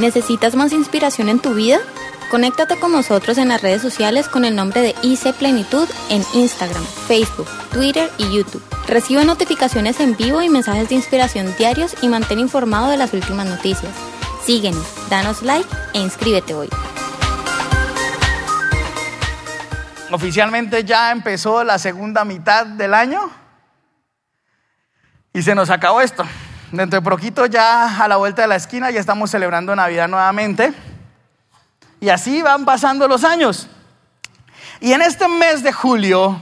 [0.00, 1.78] ¿Necesitas más inspiración en tu vida?
[2.30, 6.82] Conéctate con nosotros en las redes sociales con el nombre de IC Plenitud en Instagram,
[7.06, 8.62] Facebook, Twitter y YouTube.
[8.88, 13.46] Recibe notificaciones en vivo y mensajes de inspiración diarios y mantén informado de las últimas
[13.46, 13.92] noticias.
[14.42, 16.70] Síguenos, danos like e inscríbete hoy.
[20.10, 23.30] Oficialmente ya empezó la segunda mitad del año
[25.34, 26.24] y se nos acabó esto.
[26.72, 30.72] Dentro de poquito ya a la vuelta de la esquina ya estamos celebrando Navidad nuevamente.
[31.98, 33.68] Y así van pasando los años.
[34.78, 36.40] Y en este mes de julio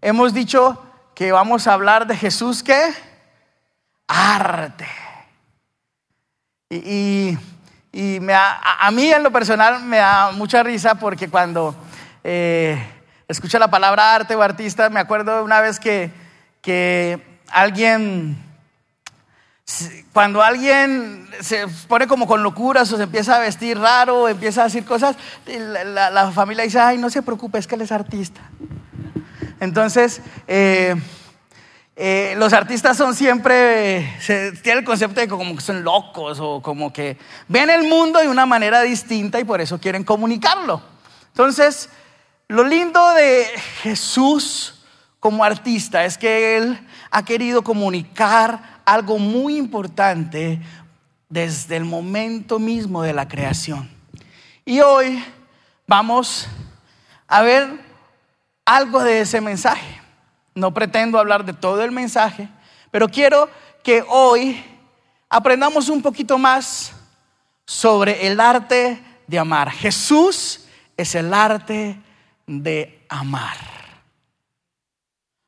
[0.00, 0.82] hemos dicho
[1.14, 2.94] que vamos a hablar de Jesús que
[4.08, 4.88] arte.
[6.70, 7.36] Y,
[8.32, 11.76] a, mí en lo personal me da mucha risa porque cuando
[12.24, 12.82] eh,
[13.28, 16.10] escucho la palabra arte o artista, me acuerdo una vez que,
[16.62, 18.51] que alguien
[20.12, 24.62] cuando alguien se pone como con locuras o se empieza a vestir raro, o empieza
[24.62, 28.40] a decir cosas, la, familia dice, ay, no se preocupe, es que él es artista.
[29.60, 30.94] Entonces, eh,
[31.94, 36.60] eh, los artistas son siempre, se, tienen el concepto de como que son locos o
[36.62, 37.16] como que
[37.48, 40.82] ven el mundo de una manera distinta y por eso quieren comunicarlo.
[41.28, 41.88] Entonces,
[42.48, 43.46] lo lindo de
[43.82, 44.82] Jesús
[45.20, 50.60] como artista es que él ha querido comunicar algo muy importante
[51.28, 53.90] desde el momento mismo de la creación.
[54.64, 55.24] Y hoy
[55.86, 56.46] vamos
[57.26, 57.80] a ver
[58.64, 60.00] algo de ese mensaje.
[60.54, 62.48] No pretendo hablar de todo el mensaje,
[62.90, 63.48] pero quiero
[63.82, 64.62] que hoy
[65.28, 66.92] aprendamos un poquito más
[67.64, 69.70] sobre el arte de amar.
[69.70, 70.66] Jesús
[70.96, 71.98] es el arte
[72.46, 73.56] de amar.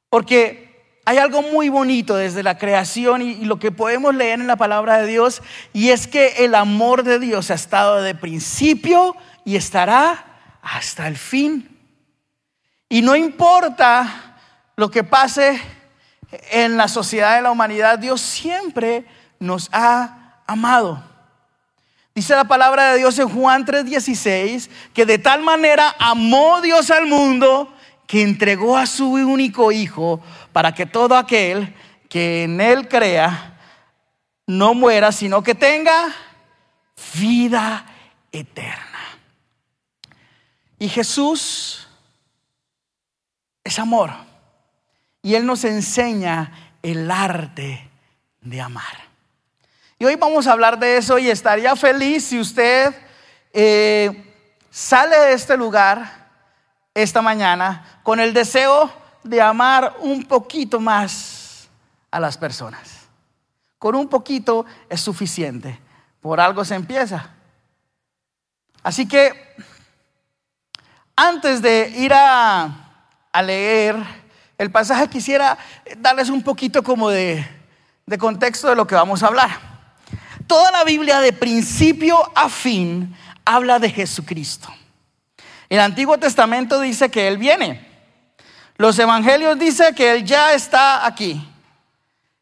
[0.08, 0.63] Porque
[1.04, 4.98] hay algo muy bonito desde la creación y, lo que podemos leer en la palabra
[4.98, 10.24] de Dios, y es que el amor de Dios ha estado de principio y estará
[10.62, 11.68] hasta el fin.
[12.88, 14.36] Y no importa
[14.76, 15.60] lo que pase
[16.50, 19.04] en la sociedad de la humanidad, Dios siempre
[19.38, 21.02] nos ha amado.
[22.14, 27.06] Dice la palabra de Dios en Juan 3:16 que de tal manera amó Dios al
[27.06, 27.74] mundo
[28.06, 30.20] que entregó a su único hijo
[30.54, 31.74] para que todo aquel
[32.08, 33.58] que en él crea
[34.46, 36.14] no muera, sino que tenga
[37.14, 37.84] vida
[38.30, 39.18] eterna.
[40.78, 41.88] Y Jesús
[43.64, 44.12] es amor.
[45.22, 47.90] Y Él nos enseña el arte
[48.40, 49.08] de amar.
[49.98, 52.94] Y hoy vamos a hablar de eso y estaría feliz si usted
[53.52, 54.32] eh,
[54.70, 56.28] sale de este lugar
[56.94, 61.68] esta mañana con el deseo de amar un poquito más
[62.10, 63.08] a las personas.
[63.78, 65.80] Con un poquito es suficiente.
[66.20, 67.30] Por algo se empieza.
[68.82, 69.56] Así que
[71.16, 72.80] antes de ir a,
[73.42, 73.96] leer
[74.58, 75.58] el pasaje, quisiera
[75.98, 77.44] darles un poquito como de,
[78.06, 79.50] de contexto de lo que vamos a hablar.
[80.46, 84.68] Toda la Biblia de principio a fin habla de Jesucristo.
[85.68, 87.93] El Antiguo Testamento dice que Él viene.
[88.76, 91.48] Los evangelios dicen que Él ya está aquí.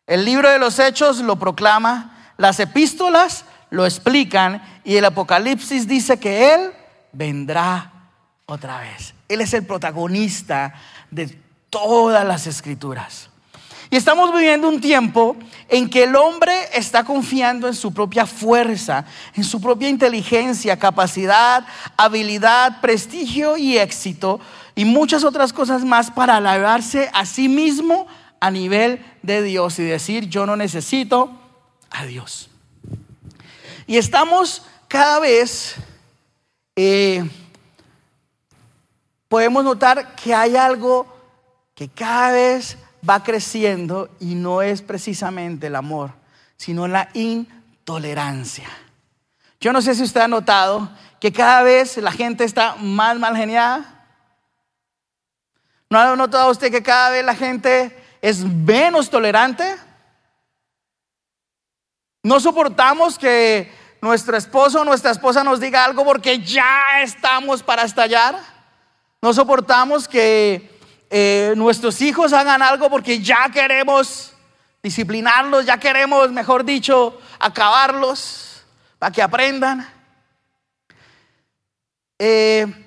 [0.06, 6.19] El libro de los Hechos lo proclama, las epístolas lo explican y el Apocalipsis dice
[6.19, 6.72] que Él
[7.12, 7.93] vendrá
[8.47, 9.15] otra vez.
[9.28, 10.75] Él es el protagonista
[11.10, 11.38] de
[11.70, 13.31] todas las escrituras.
[13.91, 15.37] Y estamos viviendo un tiempo
[15.69, 19.04] en que el hombre está confiando en su propia fuerza,
[19.34, 21.66] en su propia inteligencia, capacidad,
[21.99, 24.41] habilidad, prestigio y éxito
[24.74, 28.06] y muchas otras cosas más para alabarse a sí mismo
[28.40, 31.30] a nivel de Dios y decir yo no necesito
[31.90, 32.50] a Dios.
[33.86, 35.76] Y estamos cada vez,
[36.76, 37.28] eh,
[39.28, 41.06] podemos notar que hay algo
[41.74, 42.78] que cada vez
[43.08, 46.12] va creciendo y no es precisamente el amor,
[46.56, 48.68] sino la intolerancia.
[49.60, 50.90] Yo no sé si usted ha notado
[51.20, 54.01] que cada vez la gente está más mal geniada.
[55.92, 59.76] ¿No ha notado usted que cada vez la gente es menos tolerante?
[62.22, 67.82] No soportamos que nuestro esposo o nuestra esposa nos diga algo porque ya estamos para
[67.82, 68.38] estallar.
[69.20, 70.70] No soportamos que
[71.10, 74.32] eh, nuestros hijos hagan algo porque ya queremos
[74.82, 78.64] disciplinarlos, ya queremos, mejor dicho, acabarlos
[78.98, 79.86] para que aprendan.
[82.18, 82.82] Eh,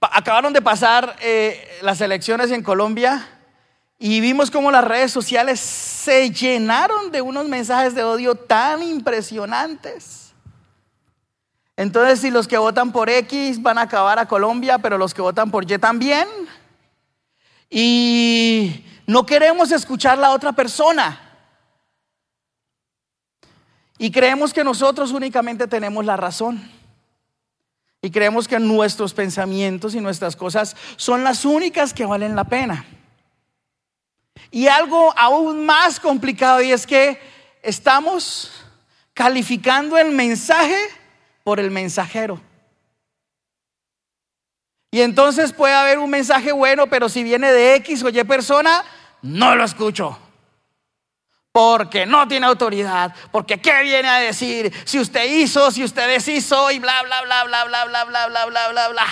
[0.00, 3.28] acabaron de pasar eh, las elecciones en Colombia
[3.98, 10.34] Y vimos cómo las redes sociales se llenaron de unos mensajes de odio tan impresionantes.
[11.76, 15.22] Entonces, si los que votan por X van a acabar a Colombia, pero los que
[15.22, 16.26] votan por Y también.
[17.70, 21.20] Y no queremos escuchar la otra persona.
[23.98, 26.75] Y creemos que nosotros únicamente tenemos la razón.
[28.06, 32.84] Y creemos que nuestros pensamientos y nuestras cosas son las únicas que valen la pena.
[34.52, 37.20] Y algo aún más complicado y es que
[37.64, 38.52] estamos
[39.12, 40.78] calificando el mensaje
[41.42, 42.40] por el mensajero.
[44.92, 48.84] Y entonces puede haber un mensaje bueno, pero si viene de X o Y persona,
[49.20, 50.16] no lo escucho
[51.56, 54.70] porque no tiene autoridad, porque ¿qué viene a decir?
[54.84, 58.44] Si usted hizo, si usted deshizo y bla, bla, bla, bla, bla, bla, bla, bla,
[58.44, 59.06] bla, bla, bla.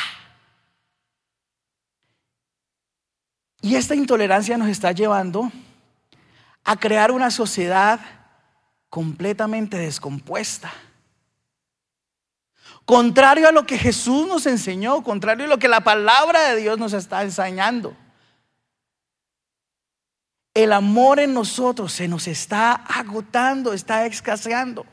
[3.62, 5.50] Y esta intolerancia nos está llevando
[6.64, 7.98] a crear una sociedad
[8.90, 10.70] completamente descompuesta.
[12.84, 16.78] Contrario a lo que Jesús nos enseñó, contrario a lo que la palabra de Dios
[16.78, 17.96] nos está enseñando
[20.54, 24.86] el amor en nosotros se nos está agotando, está escaseando.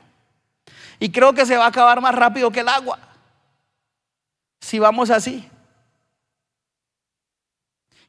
[1.00, 3.00] Y creo que se va a acabar más rápido que el agua.
[4.60, 5.48] Si vamos así.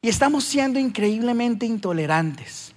[0.01, 2.73] Y estamos siendo increíblemente intolerantes.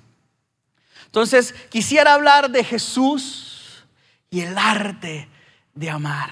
[1.07, 3.85] Entonces, quisiera hablar de Jesús
[4.31, 5.29] y el arte
[5.75, 6.31] de amar.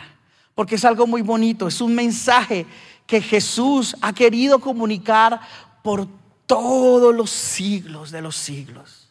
[0.54, 2.66] Porque es algo muy bonito, es un mensaje
[3.06, 5.40] que Jesús ha querido comunicar
[5.82, 6.06] por
[6.46, 9.08] todos los siglos de los siglos,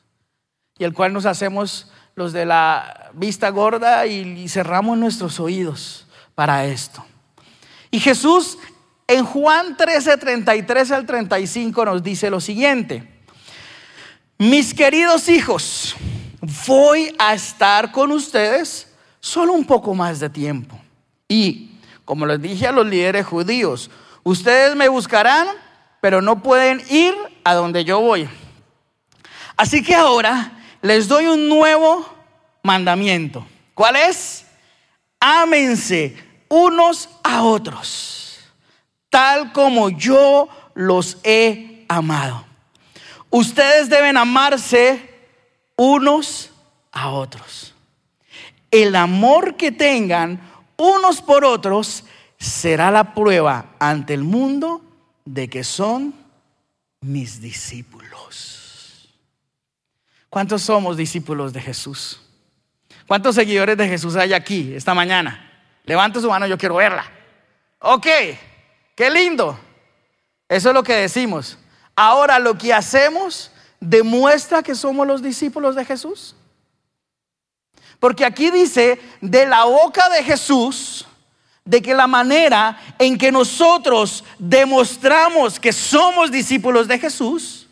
[0.77, 6.65] y el cual nos hacemos los de la vista gorda y cerramos nuestros oídos para
[6.65, 7.03] esto.
[7.91, 8.57] Y Jesús
[9.07, 13.07] en Juan 13, 33 al 35 nos dice lo siguiente,
[14.37, 15.95] mis queridos hijos,
[16.67, 18.87] voy a estar con ustedes
[19.19, 20.79] solo un poco más de tiempo.
[21.27, 23.91] Y como les dije a los líderes judíos,
[24.23, 25.47] ustedes me buscarán
[26.03, 27.15] pero no pueden ir
[27.45, 28.27] a donde yo voy.
[29.55, 30.51] Así que ahora
[30.81, 32.05] les doy un nuevo
[32.61, 33.47] mandamiento.
[33.73, 34.45] ¿Cuál es?
[35.17, 36.17] Ámense
[36.49, 38.37] unos a otros,
[39.09, 42.43] tal como yo los he amado.
[43.29, 45.09] Ustedes deben amarse
[45.77, 46.51] unos
[46.91, 47.73] a otros.
[48.71, 50.41] El amor que tengan
[50.75, 52.03] unos por otros
[52.37, 54.81] será la prueba ante el mundo
[55.25, 56.13] de que son
[57.01, 59.09] mis discípulos.
[60.29, 62.19] ¿Cuántos somos discípulos de Jesús?
[63.07, 65.51] ¿Cuántos seguidores de Jesús hay aquí esta mañana?
[65.83, 67.05] Levanta su mano, yo quiero verla.
[67.79, 68.07] Ok,
[68.95, 69.59] qué lindo.
[70.47, 71.57] Eso es lo que decimos.
[71.95, 76.35] Ahora lo que hacemos demuestra que somos los discípulos de Jesús.
[77.99, 81.05] Porque aquí dice, de la boca de Jesús
[81.65, 87.67] de que la manera en que nosotros demostramos que somos discípulos de Jesús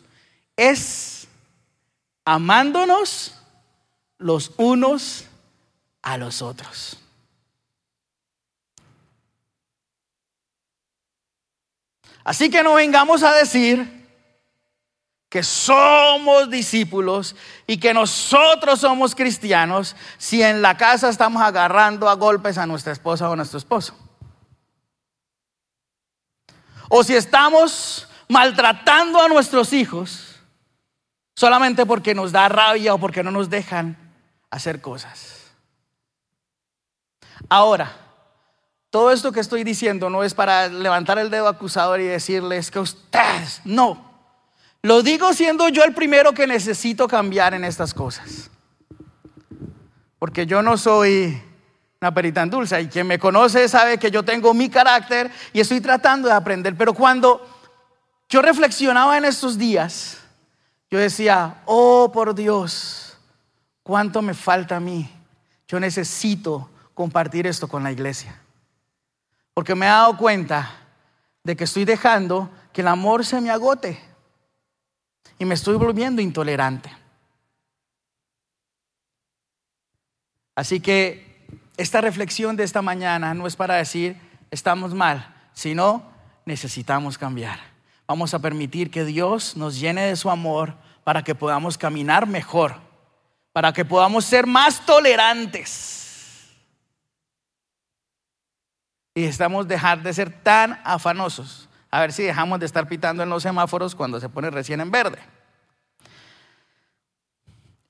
[0.56, 1.28] es
[2.24, 3.34] amándonos
[4.18, 5.26] los unos
[6.00, 6.98] a los otros.
[12.24, 14.01] Así que no vengamos a decir
[15.32, 17.34] que somos discípulos
[17.66, 22.92] y que nosotros somos cristianos si en la casa estamos agarrando a golpes a nuestra
[22.92, 23.96] esposa o a nuestro esposo.
[26.90, 30.36] O si estamos maltratando a nuestros hijos
[31.34, 33.96] solamente porque nos da rabia o porque no nos dejan
[34.50, 35.50] hacer cosas.
[37.48, 37.90] Ahora,
[38.90, 42.80] todo esto que estoy diciendo no es para levantar el dedo acusador y decirles que
[42.80, 44.11] ustedes, no.
[44.82, 48.50] Lo digo siendo yo el primero que necesito cambiar en estas cosas.
[50.18, 51.40] Porque yo no soy
[52.00, 55.60] una perita en dulce y quien me conoce sabe que yo tengo mi carácter y
[55.60, 56.76] estoy tratando de aprender.
[56.76, 57.46] Pero cuando
[58.28, 60.18] yo reflexionaba en estos días,
[60.90, 63.16] yo decía, oh por Dios,
[63.84, 65.08] cuánto me falta a mí.
[65.68, 68.36] Yo necesito compartir esto con la iglesia.
[69.54, 70.72] Porque me he dado cuenta
[71.44, 74.11] de que estoy dejando que el amor se me agote
[75.38, 76.90] y me estoy volviendo intolerante.
[80.54, 81.46] Así que
[81.76, 84.16] esta reflexión de esta mañana no es para decir
[84.50, 86.02] estamos mal, sino
[86.44, 87.58] necesitamos cambiar.
[88.06, 90.74] Vamos a permitir que Dios nos llene de su amor
[91.04, 92.76] para que podamos caminar mejor,
[93.52, 96.50] para que podamos ser más tolerantes.
[99.14, 103.28] Y estamos dejar de ser tan afanosos a ver si dejamos de estar pitando en
[103.28, 105.18] los semáforos cuando se pone recién en verde.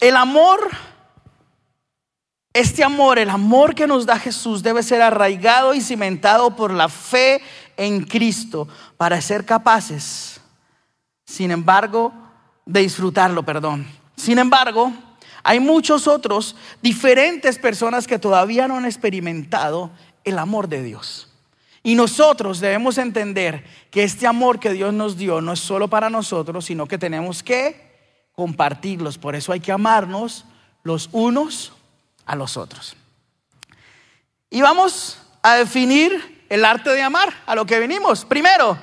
[0.00, 0.68] El amor,
[2.52, 6.88] este amor, el amor que nos da Jesús debe ser arraigado y cimentado por la
[6.88, 7.40] fe
[7.76, 8.66] en Cristo
[8.96, 10.40] para ser capaces,
[11.24, 12.12] sin embargo,
[12.66, 13.86] de disfrutarlo, perdón.
[14.16, 14.92] Sin embargo,
[15.44, 19.92] hay muchos otros diferentes personas que todavía no han experimentado
[20.24, 21.31] el amor de Dios.
[21.82, 26.10] Y nosotros debemos entender que este amor que Dios nos dio no es solo para
[26.10, 27.92] nosotros, sino que tenemos que
[28.32, 29.18] compartirlos.
[29.18, 30.44] Por eso hay que amarnos
[30.84, 31.72] los unos
[32.24, 32.96] a los otros.
[34.48, 38.24] Y vamos a definir el arte de amar, a lo que venimos.
[38.24, 38.78] Primero,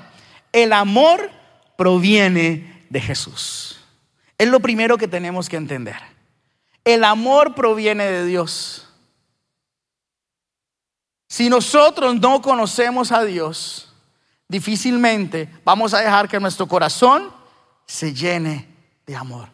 [0.52, 1.30] el amor
[1.78, 3.80] proviene de Jesús.
[4.38, 5.98] Es lo primero que tenemos que entender.
[6.84, 8.89] El amor proviene de Dios.
[11.30, 13.94] Si nosotros no conocemos a Dios,
[14.48, 17.32] difícilmente vamos a dejar que nuestro corazón
[17.86, 18.68] se llene
[19.06, 19.48] de amor.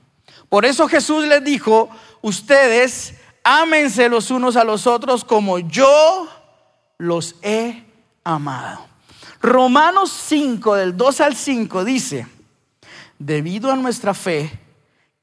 [0.47, 1.89] Por eso Jesús les dijo,
[2.21, 6.29] ustedes ámense los unos a los otros como yo
[6.97, 7.83] los he
[8.23, 8.87] amado.
[9.41, 12.25] Romanos 5, del 2 al 5 dice,
[13.19, 14.59] debido a nuestra fe,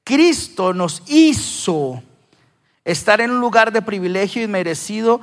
[0.04, 2.02] Cristo nos hizo
[2.84, 5.20] estar en un lugar de privilegio inmerecido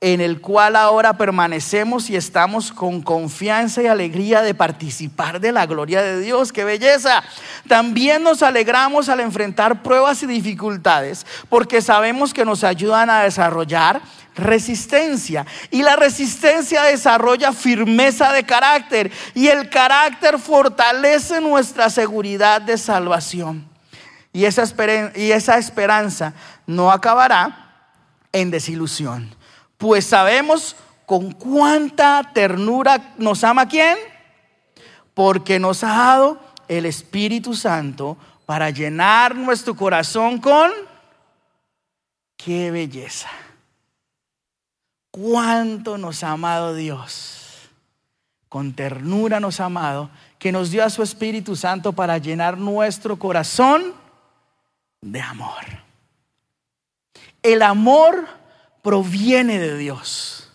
[0.00, 5.64] en el cual ahora permanecemos y estamos con confianza y alegría de participar de la
[5.64, 6.52] gloria de Dios.
[6.52, 7.22] ¡Qué belleza!
[7.66, 14.02] También nos alegramos al enfrentar pruebas y dificultades porque sabemos que nos ayudan a desarrollar
[14.34, 15.46] resistencia.
[15.70, 23.66] Y la resistencia desarrolla firmeza de carácter y el carácter fortalece nuestra seguridad de salvación.
[24.34, 24.64] Y esa,
[25.14, 26.34] y esa esperanza
[26.66, 27.72] no acabará
[28.30, 29.34] en desilusión
[29.78, 33.96] pues sabemos con cuánta ternura nos ama quién,
[35.14, 40.70] porque nos ha dado el Espíritu Santo para llenar nuestro corazón con
[42.36, 43.28] qué belleza.
[45.10, 47.70] Cuánto nos ha amado Dios.
[48.48, 53.18] Con ternura nos ha amado, que nos dio a su Espíritu Santo para llenar nuestro
[53.18, 53.94] corazón
[55.00, 55.64] de amor.
[57.42, 58.26] El amor
[58.86, 60.48] proviene de Dios.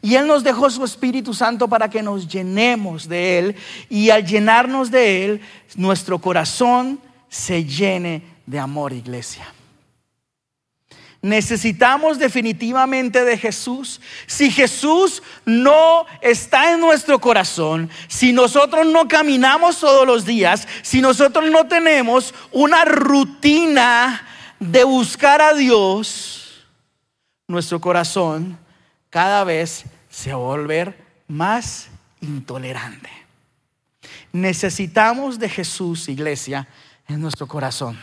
[0.00, 3.56] Y Él nos dejó su Espíritu Santo para que nos llenemos de Él.
[3.90, 5.40] Y al llenarnos de Él,
[5.74, 9.52] nuestro corazón se llene de amor, iglesia.
[11.20, 14.00] Necesitamos definitivamente de Jesús.
[14.28, 21.00] Si Jesús no está en nuestro corazón, si nosotros no caminamos todos los días, si
[21.00, 24.28] nosotros no tenemos una rutina
[24.60, 26.43] de buscar a Dios,
[27.48, 28.58] nuestro corazón
[29.10, 30.98] cada vez se va a volver
[31.28, 31.88] más
[32.20, 33.10] intolerante.
[34.32, 36.66] Necesitamos de Jesús, iglesia,
[37.06, 37.98] en nuestro corazón.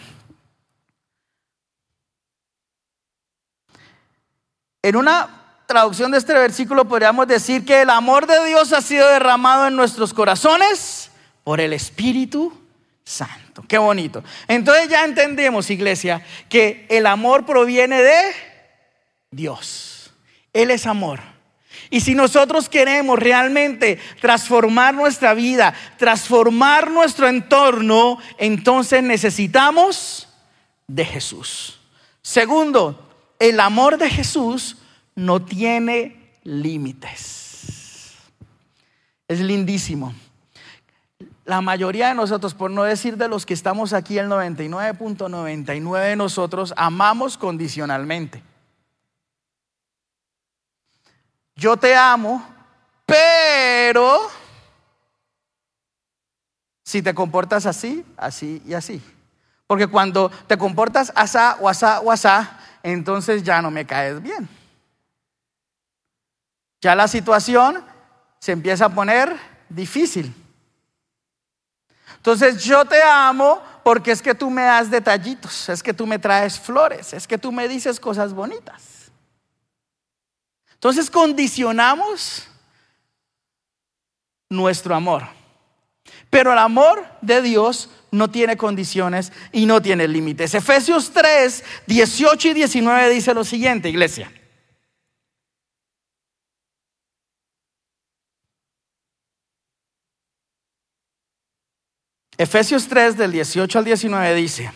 [4.84, 9.08] En una traducción de este versículo podríamos decir que el amor de Dios ha sido
[9.10, 11.12] derramado en nuestros corazones
[11.44, 12.54] por el Espíritu
[13.04, 13.64] Santo.
[13.68, 14.24] Qué bonito.
[14.48, 18.51] Entonces ya entendemos, iglesia, que el amor proviene de
[19.32, 20.12] Dios.
[20.52, 21.22] Él es amor.
[21.90, 30.28] Y si nosotros queremos realmente transformar nuestra vida, transformar nuestro entorno, entonces necesitamos
[30.88, 31.80] de Jesús.
[32.22, 33.10] Segundo,
[33.40, 34.78] el amor de Jesús
[35.16, 38.16] no tiene límites.
[39.30, 40.14] Es lindísimo.
[41.46, 46.16] La mayoría de nosotros, por no decir de los que estamos aquí, el 99.99 de
[46.18, 48.44] nosotros, amamos condicionalmente
[51.62, 52.44] yo te amo,
[53.06, 54.32] pero
[56.84, 59.00] si te comportas así, así y así.
[59.68, 64.50] Porque cuando te comportas asá o asá o asá, entonces ya no me caes bien.
[66.82, 67.86] Ya la situación
[68.40, 69.38] se empieza a poner
[69.70, 70.34] difícil.
[72.16, 76.18] Entonces yo te amo porque es que tú me das detallitos, es que tú me
[76.18, 78.91] traes flores, es que tú me dices cosas bonitas.
[80.82, 82.48] Entonces condicionamos
[84.50, 85.28] nuestro amor.
[86.32, 90.56] Pero el amor de Dios no tiene condiciones y no tiene límites.
[90.56, 94.32] Efesios 3, 18 y 19 dice lo siguiente, iglesia.
[102.40, 104.74] Efesios 3 del 18 al 19 dice,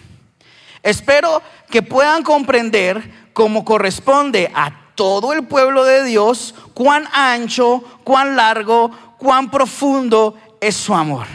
[0.83, 8.35] espero que puedan comprender cómo corresponde a todo el pueblo de Dios cuán ancho, cuán
[8.35, 11.27] largo, cuán profundo es su amor.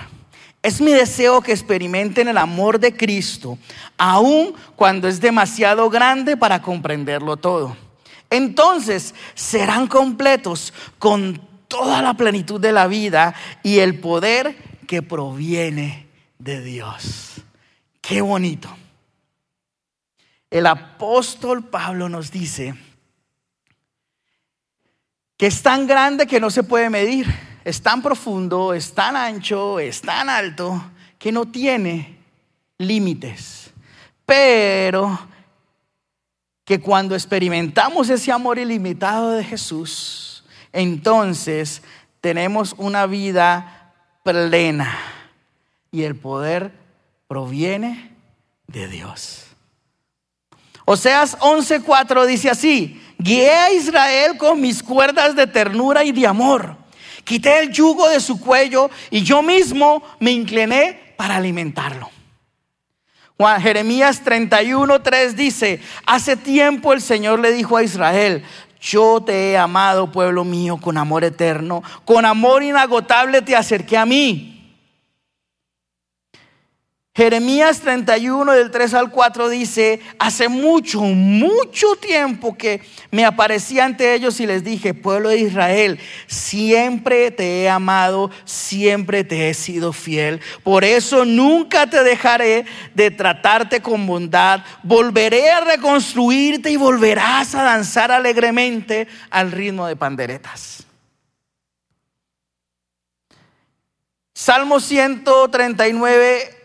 [0.63, 3.57] Es mi deseo que experimenten el amor de Cristo,
[3.97, 7.77] aun cuando es demasiado grande para comprenderlo todo.
[8.29, 16.07] Entonces serán completos con toda la plenitud de la vida y el poder que proviene
[16.39, 17.43] de Dios.
[18.01, 18.69] Qué bonito.
[20.51, 22.75] El apóstol Pablo nos dice
[25.41, 27.27] que es tan grande que no se puede medir,
[27.65, 30.85] es tan profundo, es tan ancho, es tan alto,
[31.19, 32.19] que no tiene
[32.77, 33.71] límites.
[34.27, 35.19] Pero
[36.63, 40.45] que cuando experimentamos ese amor ilimitado de Jesús,
[40.75, 41.81] entonces
[42.21, 44.95] tenemos una vida plena
[45.91, 46.71] y el poder
[47.29, 48.15] proviene
[48.67, 49.47] de Dios.
[50.85, 56.77] Oseas 11:4 dice así, guié a Israel con mis cuerdas de ternura y de amor,
[57.25, 62.11] quité el yugo de su cuello y yo mismo me incliné para alimentarlo.
[63.37, 68.45] Juan Jeremías 31:3 dice, hace tiempo el Señor le dijo a Israel,
[68.81, 74.07] yo te he amado, pueblo mío, con amor eterno, con amor inagotable te acerqué a
[74.07, 74.50] mí.
[77.21, 84.15] Jeremías 31 del 3 al 4 dice, hace mucho, mucho tiempo que me aparecí ante
[84.15, 89.93] ellos y les dije, pueblo de Israel, siempre te he amado, siempre te he sido
[89.93, 90.41] fiel.
[90.63, 94.65] Por eso nunca te dejaré de tratarte con bondad.
[94.83, 100.87] Volveré a reconstruirte y volverás a danzar alegremente al ritmo de panderetas.
[104.33, 106.60] Salmo 139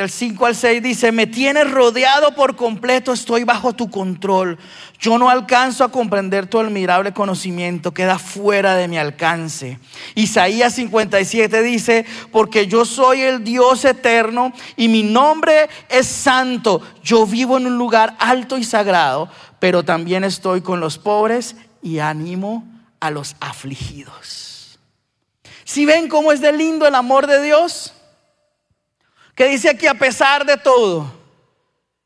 [0.00, 4.58] del 5 al 6 dice, me tienes rodeado por completo, estoy bajo tu control.
[4.98, 9.78] Yo no alcanzo a comprender tu admirable conocimiento, queda fuera de mi alcance.
[10.14, 16.80] Isaías 57 dice, porque yo soy el Dios eterno y mi nombre es santo.
[17.02, 19.28] Yo vivo en un lugar alto y sagrado,
[19.58, 22.64] pero también estoy con los pobres y animo
[23.00, 24.78] a los afligidos.
[25.64, 27.92] Si ven cómo es de lindo el amor de Dios,
[29.40, 31.10] que dice que a pesar de todo,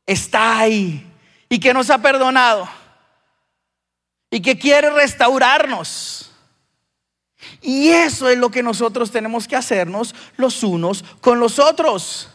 [0.05, 1.05] está ahí
[1.49, 2.65] y que nos ha perdonado
[4.31, 6.31] y que quiere restaurarnos.
[7.61, 12.29] Y eso es lo que nosotros tenemos que hacernos los unos con los otros.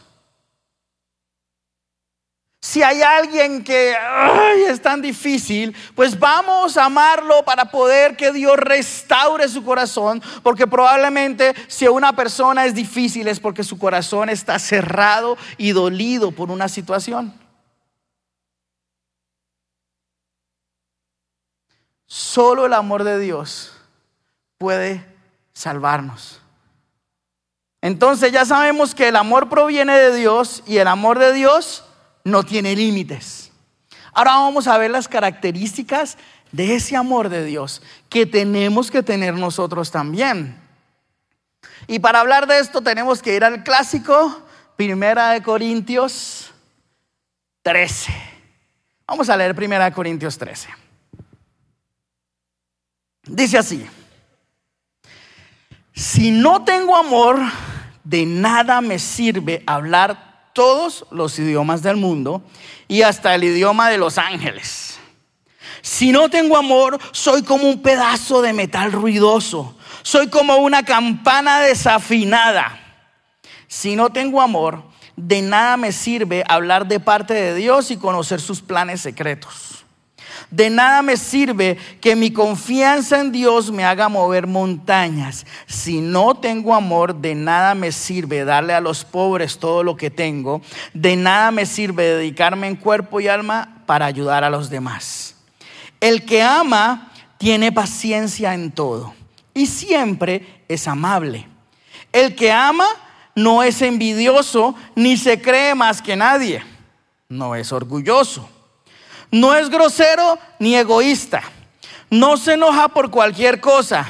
[2.63, 3.95] Si hay alguien que
[4.67, 10.67] es tan difícil, pues vamos a amarlo para poder que Dios restaure su corazón, porque
[10.67, 16.51] probablemente si una persona es difícil es porque su corazón está cerrado y dolido por
[16.51, 17.33] una situación.
[22.05, 23.73] Solo el amor de Dios
[24.59, 25.03] puede
[25.53, 26.41] salvarnos.
[27.81, 31.85] Entonces ya sabemos que el amor proviene de Dios y el amor de Dios
[32.23, 33.51] no tiene límites.
[34.13, 36.17] Ahora vamos a ver las características
[36.51, 40.59] de ese amor de Dios que tenemos que tener nosotros también.
[41.87, 44.41] Y para hablar de esto tenemos que ir al clásico,
[44.75, 46.51] Primera de Corintios
[47.63, 48.13] 13.
[49.07, 50.69] Vamos a leer Primera de Corintios 13.
[53.23, 53.85] Dice así,
[55.93, 57.39] si no tengo amor,
[58.03, 62.43] de nada me sirve hablar todos los idiomas del mundo
[62.87, 64.99] y hasta el idioma de los ángeles.
[65.81, 69.75] Si no tengo amor, soy como un pedazo de metal ruidoso.
[70.03, 72.79] Soy como una campana desafinada.
[73.67, 74.83] Si no tengo amor,
[75.15, 79.70] de nada me sirve hablar de parte de Dios y conocer sus planes secretos.
[80.49, 85.45] De nada me sirve que mi confianza en Dios me haga mover montañas.
[85.67, 90.09] Si no tengo amor, de nada me sirve darle a los pobres todo lo que
[90.09, 90.61] tengo.
[90.93, 95.35] De nada me sirve dedicarme en cuerpo y alma para ayudar a los demás.
[95.99, 99.13] El que ama tiene paciencia en todo
[99.53, 101.47] y siempre es amable.
[102.11, 102.87] El que ama
[103.35, 106.63] no es envidioso ni se cree más que nadie.
[107.29, 108.49] No es orgulloso
[109.31, 111.41] no es grosero ni egoísta.
[112.09, 114.05] No se enoja por cualquier cosa.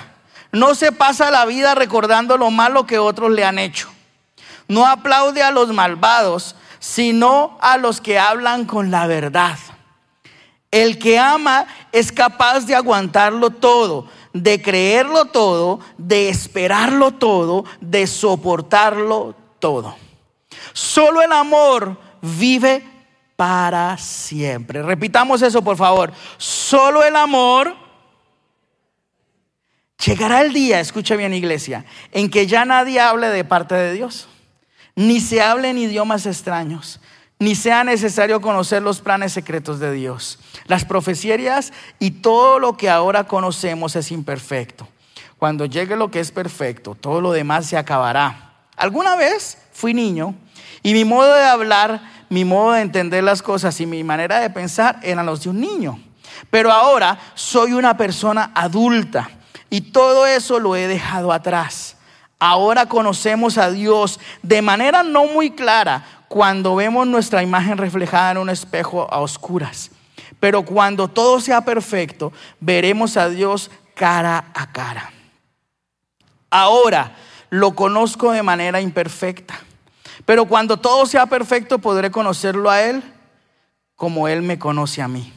[0.51, 3.89] No se pasa la vida recordando lo malo que otros le han hecho.
[4.67, 9.57] No aplaude a los malvados, sino a los que hablan con la verdad.
[10.71, 18.07] El que ama es capaz de aguantarlo todo, de creerlo todo, de esperarlo todo, de
[18.07, 19.95] soportarlo todo.
[20.73, 22.90] Solo el amor vive
[23.41, 24.83] para siempre.
[24.83, 26.13] Repitamos eso, por favor.
[26.37, 27.75] Solo el amor.
[30.05, 34.27] Llegará el día, escucha bien iglesia, en que ya nadie hable de parte de Dios.
[34.95, 36.99] ni se hablen idiomas extraños,
[37.39, 40.37] ni sea necesario conocer los planes secretos de Dios.
[40.67, 44.87] Las profecías y todo lo que ahora conocemos es imperfecto.
[45.39, 48.67] Cuando llegue lo que es perfecto, todo lo demás se acabará.
[48.77, 50.35] Alguna vez fui niño
[50.83, 54.49] y mi modo de hablar, mi modo de entender las cosas y mi manera de
[54.49, 55.99] pensar eran los de un niño.
[56.49, 59.29] Pero ahora soy una persona adulta
[59.69, 61.97] y todo eso lo he dejado atrás.
[62.39, 68.37] Ahora conocemos a Dios de manera no muy clara cuando vemos nuestra imagen reflejada en
[68.37, 69.91] un espejo a oscuras.
[70.39, 75.11] Pero cuando todo sea perfecto, veremos a Dios cara a cara.
[76.49, 77.13] Ahora
[77.49, 79.59] lo conozco de manera imperfecta.
[80.25, 83.03] Pero cuando todo sea perfecto, podré conocerlo a Él
[83.95, 85.31] como Él me conoce a mí.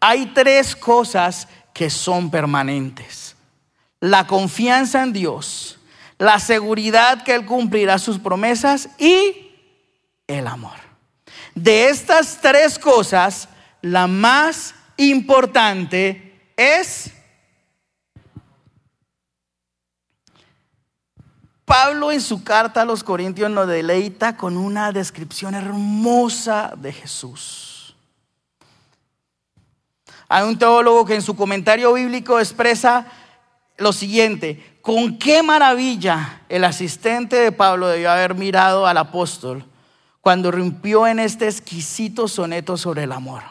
[0.00, 3.32] Hay tres cosas que son permanentes
[4.02, 5.78] la confianza en Dios,
[6.18, 9.52] la seguridad que Él cumplirá sus promesas y
[10.26, 10.76] el amor.
[11.54, 13.48] De estas tres cosas,
[13.80, 17.12] la más importante es
[21.64, 27.94] Pablo en su carta a los Corintios nos deleita con una descripción hermosa de Jesús.
[30.28, 33.06] Hay un teólogo que en su comentario bíblico expresa
[33.78, 39.64] lo siguiente, con qué maravilla el asistente de Pablo debió haber mirado al apóstol
[40.20, 43.42] cuando rompió en este exquisito soneto sobre el amor.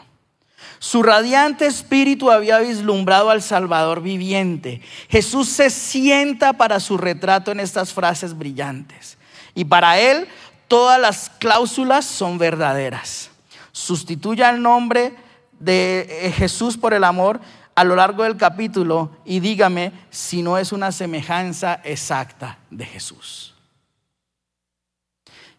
[0.82, 4.80] Su radiante espíritu había vislumbrado al Salvador viviente.
[5.08, 9.16] Jesús se sienta para su retrato en estas frases brillantes.
[9.54, 10.26] Y para él
[10.66, 13.30] todas las cláusulas son verdaderas.
[13.70, 15.14] Sustituya el nombre
[15.60, 17.40] de Jesús por el amor
[17.76, 23.54] a lo largo del capítulo y dígame si no es una semejanza exacta de Jesús.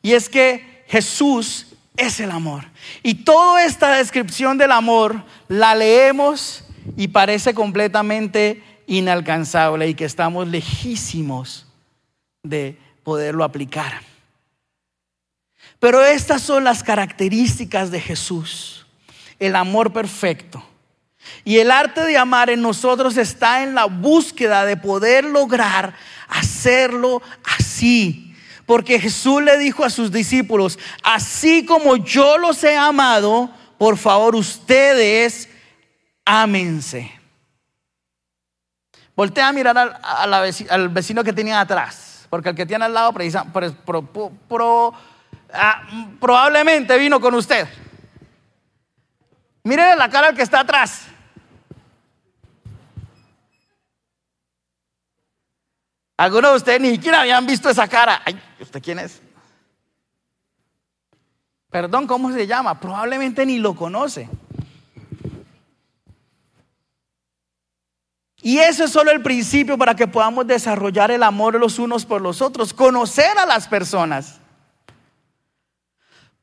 [0.02, 2.66] Y es que Jesús es el amor.
[3.02, 6.64] Y toda esta descripción del amor la leemos
[6.98, 11.68] y parece completamente inalcanzable y que estamos lejísimos
[12.44, 14.02] de poderlo aplicar.
[15.80, 18.86] Pero estas son las características de Jesús.
[19.40, 20.64] El amor perfecto
[21.46, 25.94] y el arte de amar en nosotros está en la búsqueda de poder lograr
[26.28, 28.33] hacerlo así.
[28.65, 34.36] Porque Jesús le dijo a sus discípulos, así como yo los he amado, por favor
[34.36, 35.49] ustedes
[36.26, 37.12] ámense.
[39.15, 43.13] Voltea a mirar al, vecino que tenía atrás, porque el que tiene al lado
[45.54, 45.84] ah,
[46.19, 47.67] probablemente vino con usted.
[49.63, 51.12] Miren la cara al que está atrás.
[56.17, 58.21] Algunos de ustedes ni siquiera habían visto esa cara.
[58.26, 59.21] Ay, ¿usted quién es?
[61.69, 62.80] Perdón, ¿cómo se llama?
[62.80, 64.30] Probablemente ni lo conoce.
[68.43, 72.21] Y eso es solo el principio para que podamos desarrollar el amor los unos por
[72.21, 74.39] los otros, conocer a las personas.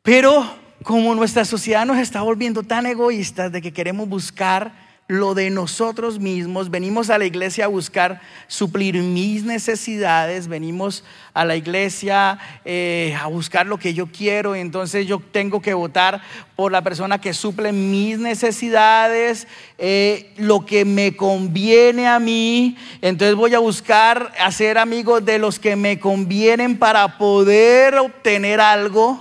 [0.02, 0.50] Pero
[0.83, 4.72] como nuestra sociedad nos está volviendo tan egoístas de que queremos buscar
[5.11, 11.03] lo de nosotros mismos, venimos a la iglesia a buscar suplir mis necesidades, venimos
[11.35, 16.23] a la iglesia eh, a buscar lo que yo quiero, entonces yo tengo que votar
[16.55, 23.35] por la persona que suple mis necesidades, eh, lo que me conviene a mí, entonces
[23.35, 29.18] voy a buscar hacer amigos de los que me convienen para poder obtener algo.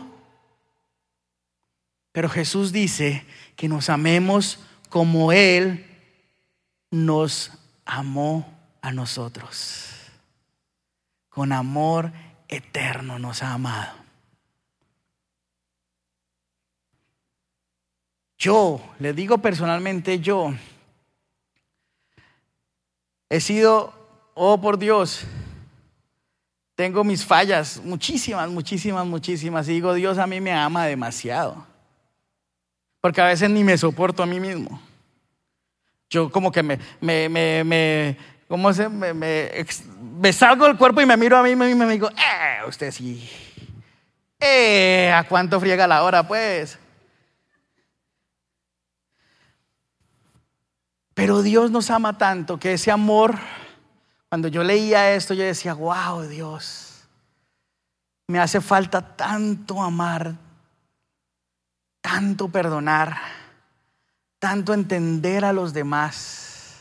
[2.11, 3.25] Pero Jesús dice
[3.55, 5.85] que nos amemos como Él
[6.91, 7.51] nos
[7.85, 9.95] amó a nosotros.
[11.29, 12.11] Con amor
[12.47, 13.93] eterno nos ha amado.
[18.37, 20.53] Yo, le digo personalmente yo,
[23.29, 23.93] he sido,
[24.33, 25.25] oh por Dios,
[26.75, 29.67] tengo mis fallas, muchísimas, muchísimas, muchísimas.
[29.67, 31.68] Y digo, Dios a mí me ama demasiado.
[33.01, 34.81] Porque a veces ni me soporto a mí mismo.
[36.09, 38.89] Yo como que me, me, me, me ¿cómo se?
[38.89, 42.67] Me, me, salgo del cuerpo y me miro a mí mismo y me digo, eh,
[42.67, 43.29] usted sí.
[44.39, 46.79] Eh, ¿a cuánto friega la hora pues?
[51.13, 53.35] Pero Dios nos ama tanto que ese amor,
[54.29, 57.03] cuando yo leía esto, yo decía, wow, Dios,
[58.27, 60.35] me hace falta tanto amar,
[62.09, 63.21] tanto perdonar,
[64.39, 66.77] tanto entender a los demás,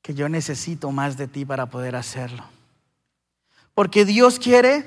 [0.00, 2.44] que yo necesito más de ti para poder hacerlo.
[3.74, 4.84] Porque Dios quiere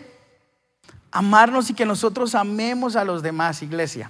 [1.12, 4.10] amarnos y que nosotros amemos a los demás, iglesia.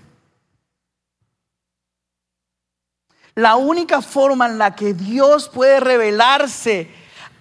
[3.33, 6.87] La única forma en la que Dios puede revelarse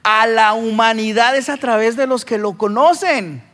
[0.03, 3.50] a la humanidad es a través de los que lo conocen.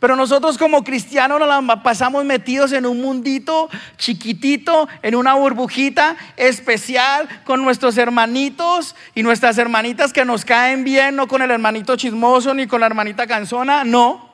[0.00, 6.16] Pero nosotros como cristianos nos la pasamos metidos en un mundito chiquitito, en una burbujita
[6.36, 11.96] especial con nuestros hermanitos y nuestras hermanitas que nos caen bien, no con el hermanito
[11.96, 14.30] chismoso ni con la hermanita canzona, no,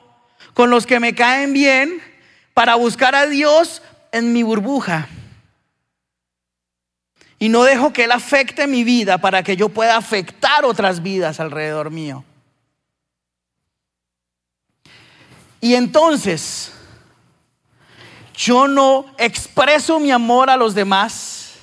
[0.53, 2.01] con los que me caen bien
[2.53, 5.07] para buscar a Dios en mi burbuja.
[7.39, 11.39] Y no dejo que Él afecte mi vida para que yo pueda afectar otras vidas
[11.39, 12.23] alrededor mío.
[15.63, 16.73] Y entonces,
[18.35, 21.53] yo no expreso mi amor a los demás.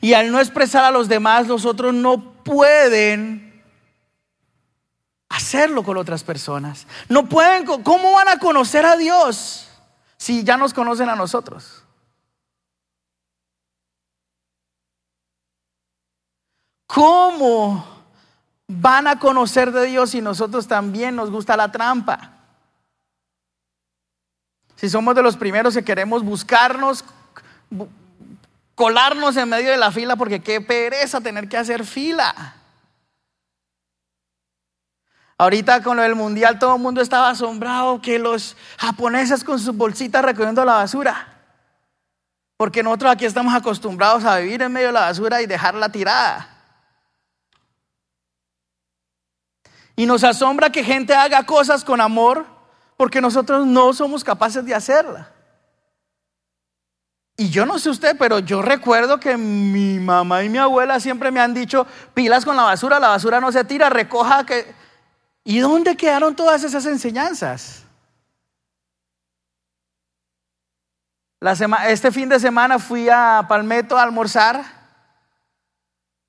[0.00, 3.62] Y al no expresar a los demás, los otros no pueden
[5.28, 6.86] hacerlo con otras personas.
[7.10, 9.68] No pueden, ¿cómo van a conocer a Dios
[10.16, 11.84] si ya nos conocen a nosotros?
[16.86, 17.84] ¿Cómo
[18.68, 22.30] van a conocer de Dios si nosotros también nos gusta la trampa?
[24.84, 27.06] Si somos de los primeros que queremos buscarnos,
[28.74, 32.54] colarnos en medio de la fila, porque qué pereza tener que hacer fila.
[35.38, 39.74] Ahorita con lo del mundial todo el mundo estaba asombrado que los japoneses con sus
[39.74, 41.32] bolsitas recogiendo la basura.
[42.58, 46.46] Porque nosotros aquí estamos acostumbrados a vivir en medio de la basura y dejarla tirada.
[49.96, 52.53] Y nos asombra que gente haga cosas con amor
[53.04, 55.30] porque nosotros no somos capaces de hacerla.
[57.36, 61.30] Y yo no sé usted, pero yo recuerdo que mi mamá y mi abuela siempre
[61.30, 64.74] me han dicho, pilas con la basura, la basura no se tira, recoja que...
[65.44, 67.84] ¿Y dónde quedaron todas esas enseñanzas?
[71.86, 74.64] este fin de semana fui a Palmetto a almorzar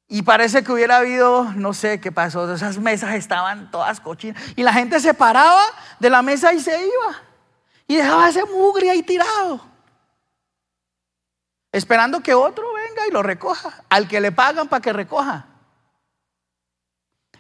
[0.07, 4.41] y parece que hubiera habido, no sé qué pasó, esas mesas estaban todas cochinas.
[4.55, 5.63] Y la gente se paraba
[5.99, 7.21] de la mesa y se iba.
[7.87, 9.61] Y dejaba ese mugre ahí tirado.
[11.71, 13.83] Esperando que otro venga y lo recoja.
[13.89, 15.47] Al que le pagan para que recoja.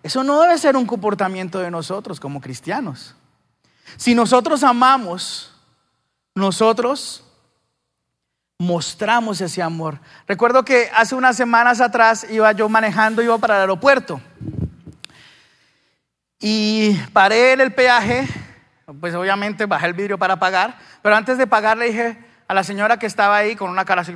[0.01, 3.15] Eso no debe ser un comportamiento de nosotros como cristianos.
[3.95, 5.53] Si nosotros amamos,
[6.33, 7.24] nosotros
[8.57, 9.99] mostramos ese amor.
[10.27, 14.21] Recuerdo que hace unas semanas atrás iba yo manejando, iba para el aeropuerto.
[16.39, 18.27] Y paré en el peaje,
[18.99, 22.63] pues obviamente bajé el vidrio para pagar, pero antes de pagar le dije a la
[22.63, 24.13] señora que estaba ahí con una cara así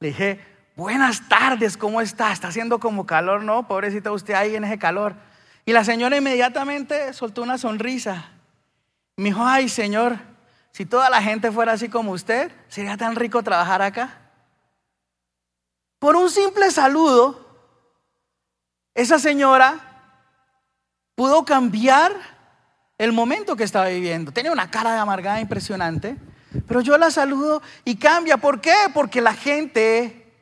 [0.00, 0.40] le dije,
[0.76, 2.30] buenas tardes, ¿cómo está?
[2.32, 3.66] Está haciendo como calor, ¿no?
[3.66, 5.16] Pobrecita usted ahí en ese calor.
[5.64, 8.26] Y la señora inmediatamente soltó una sonrisa.
[9.16, 10.18] Me dijo, ay señor,
[10.72, 14.18] si toda la gente fuera así como usted, sería tan rico trabajar acá.
[15.98, 17.46] Por un simple saludo,
[18.94, 19.80] esa señora
[21.14, 22.12] pudo cambiar
[22.96, 24.32] el momento que estaba viviendo.
[24.32, 26.16] Tenía una cara de amargada impresionante,
[26.66, 28.36] pero yo la saludo y cambia.
[28.36, 28.74] ¿Por qué?
[28.94, 30.32] Porque la gente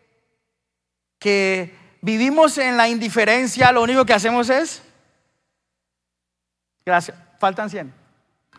[1.18, 4.82] que vivimos en la indiferencia, lo único que hacemos es...
[6.84, 7.16] Gracias.
[7.40, 7.92] Faltan 100.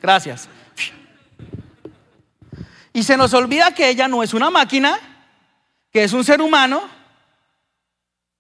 [0.02, 0.50] Gracias.
[2.98, 5.00] Y se nos olvida que ella no es una máquina,
[5.92, 6.82] que es un ser humano,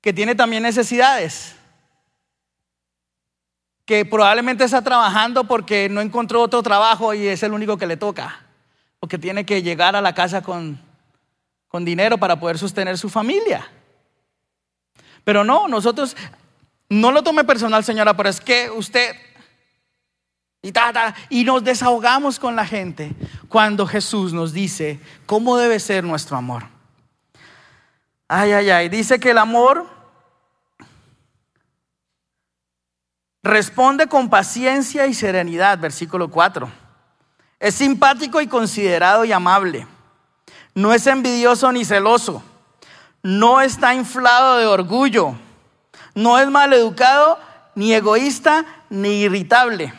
[0.01, 1.55] que tiene también necesidades,
[3.85, 7.97] que probablemente está trabajando porque no encontró otro trabajo y es el único que le
[7.97, 8.47] toca,
[8.99, 10.81] o que tiene que llegar a la casa con,
[11.67, 13.69] con dinero para poder sostener su familia.
[15.23, 16.17] Pero no, nosotros,
[16.89, 19.15] no lo tome personal, señora, pero es que usted
[21.29, 23.11] y, nos desahogamos con la gente
[23.47, 26.63] cuando Jesús nos dice cómo debe ser nuestro amor.
[28.27, 28.89] Ay, ay, ay.
[28.89, 29.87] Dice que el amor
[33.43, 36.69] responde con paciencia y serenidad, versículo 4.
[37.59, 39.87] Es simpático y considerado y amable.
[40.75, 42.43] No es envidioso ni celoso.
[43.23, 45.35] No está inflado de orgullo.
[46.13, 47.39] No es maleducado,
[47.75, 49.93] ni egoísta, ni irritable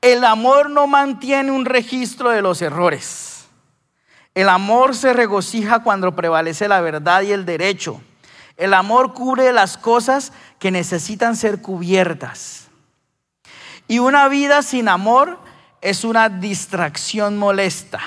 [0.00, 3.46] el amor no mantiene un registro de los errores.
[4.34, 8.00] El amor se regocija cuando prevalece la verdad y el derecho.
[8.56, 12.68] El amor cubre las cosas que necesitan ser cubiertas.
[13.88, 15.38] Y una vida sin amor
[15.80, 18.00] es una distracción molesta,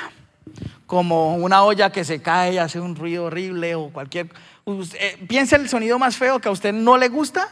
[0.86, 4.30] como una olla que se cae y hace un ruido horrible o cualquier...
[4.68, 7.50] Eh, piensa el sonido más feo que a usted no le gusta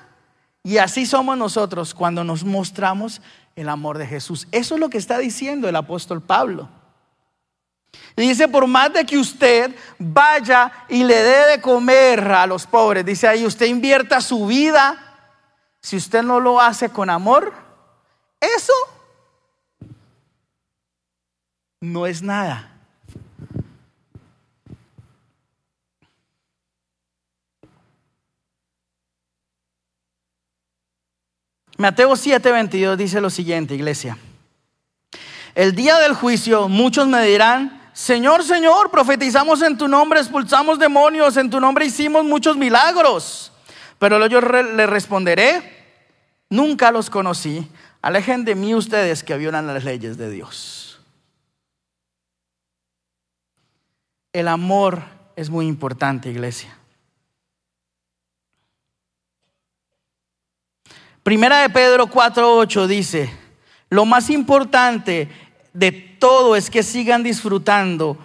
[0.64, 3.22] Y así somos nosotros cuando nos mostramos
[3.58, 4.48] el amor de Jesús.
[4.52, 6.70] Eso es lo que está diciendo el apóstol Pablo.
[8.16, 13.04] dice, por más de que usted vaya y le dé de comer a los pobres,
[13.04, 14.96] dice ahí, usted invierta su vida,
[15.82, 17.52] si usted no lo hace con amor,
[18.40, 18.74] eso
[21.82, 22.77] no es nada.
[31.78, 34.18] Mateo 7:22 dice lo siguiente, iglesia.
[35.54, 41.38] El día del juicio muchos me dirán, Señor, Señor, profetizamos en tu nombre, expulsamos demonios,
[41.38, 43.52] en tu nombre hicimos muchos milagros.
[44.00, 45.96] Pero yo le responderé,
[46.50, 47.68] nunca los conocí,
[48.02, 51.00] alejen de mí ustedes que violan las leyes de Dios.
[54.32, 55.02] El amor
[55.36, 56.77] es muy importante, iglesia.
[61.28, 63.30] Primera de Pedro 4:8 dice,
[63.90, 65.28] lo más importante
[65.74, 68.18] de todo es que sigan disfrutando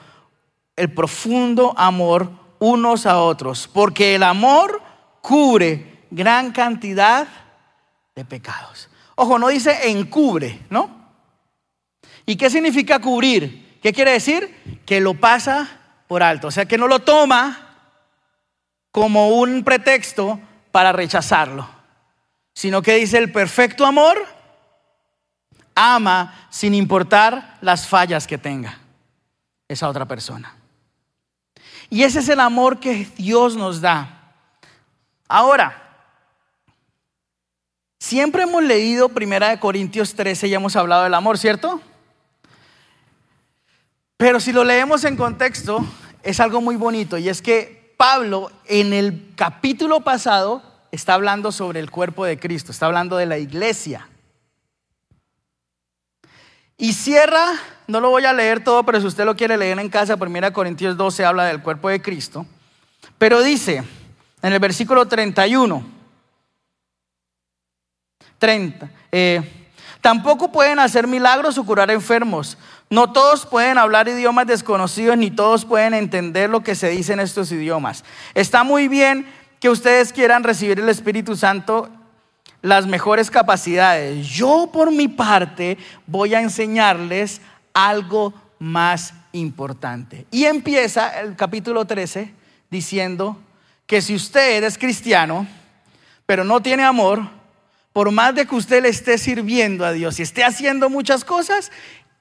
[0.77, 4.81] el profundo amor unos a otros, porque el amor
[5.21, 7.27] cubre gran cantidad
[8.15, 8.89] de pecados.
[9.17, 10.89] Ojo, no dice encubre, ¿no?
[12.25, 13.81] ¿Y qué significa cubrir?
[13.83, 14.81] ¿Qué quiere decir?
[14.87, 15.69] Que lo pasa
[16.07, 17.81] por alto, o sea, que no lo toma
[18.93, 20.39] como un pretexto
[20.71, 21.82] para rechazarlo
[22.55, 24.27] sino que dice el perfecto amor
[25.75, 28.79] ama sin importar las fallas que tenga
[29.69, 30.57] esa otra persona.
[31.89, 34.35] Y ese es el amor que Dios nos da.
[35.29, 36.07] Ahora,
[37.99, 41.81] siempre hemos leído Primera de Corintios 13 y hemos hablado del amor, ¿cierto?
[44.17, 45.85] Pero si lo leemos en contexto,
[46.23, 50.63] es algo muy bonito y es que Pablo en el capítulo pasado
[50.93, 54.09] está hablando sobre el cuerpo de Cristo, está hablando de la iglesia.
[56.77, 57.47] Y cierra,
[57.87, 60.53] no lo voy a leer todo, pero si usted lo quiere leer en casa, 1
[60.53, 62.45] Corintios 12 habla del cuerpo de Cristo.
[63.19, 63.83] Pero dice
[64.43, 65.83] en el versículo 31,
[68.39, 72.59] 30, eh, tampoco pueden hacer milagros o curar enfermos.
[72.91, 77.21] No todos pueden hablar idiomas desconocidos, ni todos pueden entender lo que se dice en
[77.21, 78.05] estos idiomas.
[78.35, 79.27] Está muy bien
[79.63, 81.89] que ustedes quieran recibir el Espíritu Santo
[82.63, 84.27] las mejores capacidades.
[84.27, 87.41] Yo por mi parte voy a enseñarles
[87.73, 90.27] algo más importante.
[90.33, 92.35] Y empieza el capítulo 13
[92.73, 93.41] diciendo
[93.87, 95.47] que si usted es cristiano,
[96.27, 97.23] pero no tiene amor,
[97.93, 101.71] por más de que usted le esté sirviendo a Dios y esté haciendo muchas cosas,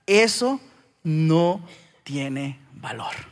[0.06, 0.62] eso
[1.02, 1.60] no
[2.04, 3.31] tiene valor.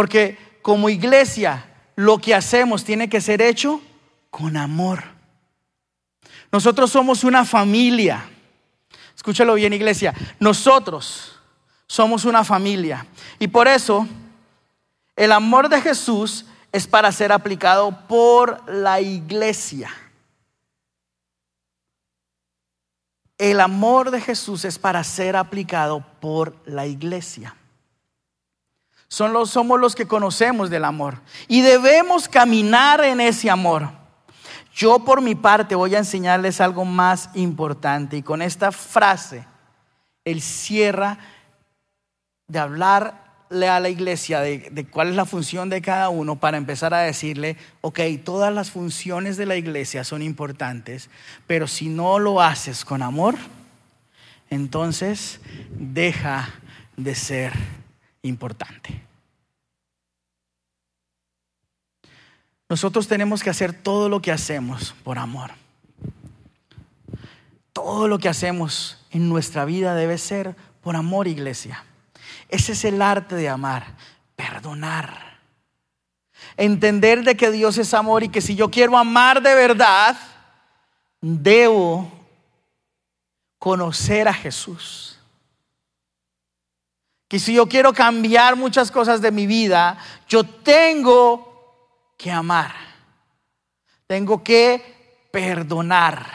[0.00, 3.82] Porque como iglesia lo que hacemos tiene que ser hecho
[4.30, 5.04] con amor.
[6.50, 8.26] Nosotros somos una familia.
[9.14, 10.14] Escúchalo bien, iglesia.
[10.38, 11.38] Nosotros
[11.86, 13.06] somos una familia.
[13.38, 14.08] Y por eso
[15.16, 19.90] el amor de Jesús es para ser aplicado por la iglesia.
[23.36, 27.54] El amor de Jesús es para ser aplicado por la iglesia
[29.10, 31.18] somos los que conocemos del amor
[31.48, 33.90] y debemos caminar en ese amor.
[34.72, 39.44] Yo por mi parte voy a enseñarles algo más importante y con esta frase,
[40.24, 41.18] él cierra
[42.46, 46.56] de hablarle a la iglesia de, de, cuál es la función de cada uno para
[46.56, 51.10] empezar a decirle, ok, todas las funciones de la iglesia son importantes,
[51.48, 53.34] pero si no lo haces con amor,
[54.50, 56.48] entonces deja
[56.96, 57.79] de ser
[58.22, 59.02] importante.
[62.68, 65.50] Nosotros tenemos que hacer todo lo que hacemos por amor.
[67.72, 71.84] Todo lo que hacemos en nuestra vida debe ser por amor, iglesia.
[72.48, 73.96] Ese es el arte de amar,
[74.36, 75.40] perdonar.
[76.56, 80.16] Entender de que Dios es amor y que si yo quiero amar de verdad,
[81.20, 82.10] debo
[83.58, 85.09] conocer a Jesús.
[87.30, 89.96] Que si yo quiero cambiar muchas cosas de mi vida,
[90.28, 92.74] yo tengo que amar.
[94.08, 96.26] Tengo que perdonar.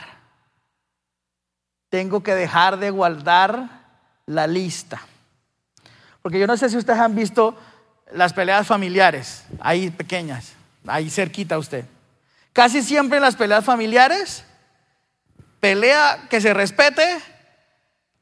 [1.89, 3.82] Tengo que dejar de guardar
[4.26, 5.02] la lista.
[6.22, 7.58] Porque yo no sé si ustedes han visto
[8.14, 10.54] las peleas familiares, ahí pequeñas,
[10.88, 11.84] ahí cerquita usted.
[12.54, 14.46] Casi siempre en las peleas familiares,
[15.60, 17.20] pelea que se respete,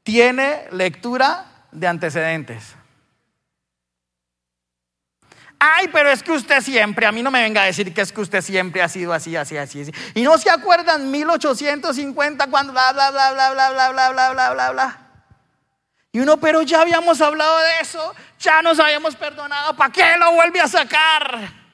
[0.02, 2.76] tiene lectura de antecedentes.
[5.58, 8.12] Ay, pero es que usted siempre, a mí no me venga a decir que es
[8.12, 9.82] que usted siempre ha sido así, así, así.
[9.82, 9.92] así.
[10.14, 14.52] Y no se acuerdan 1850 cuando bla, bla, bla, bla, bla, bla, bla, bla, bla,
[14.52, 14.98] bla, bla.
[16.12, 20.32] Y uno, pero ya habíamos hablado de eso, ya nos habíamos perdonado, ¿para qué lo
[20.32, 21.64] vuelve a sacar?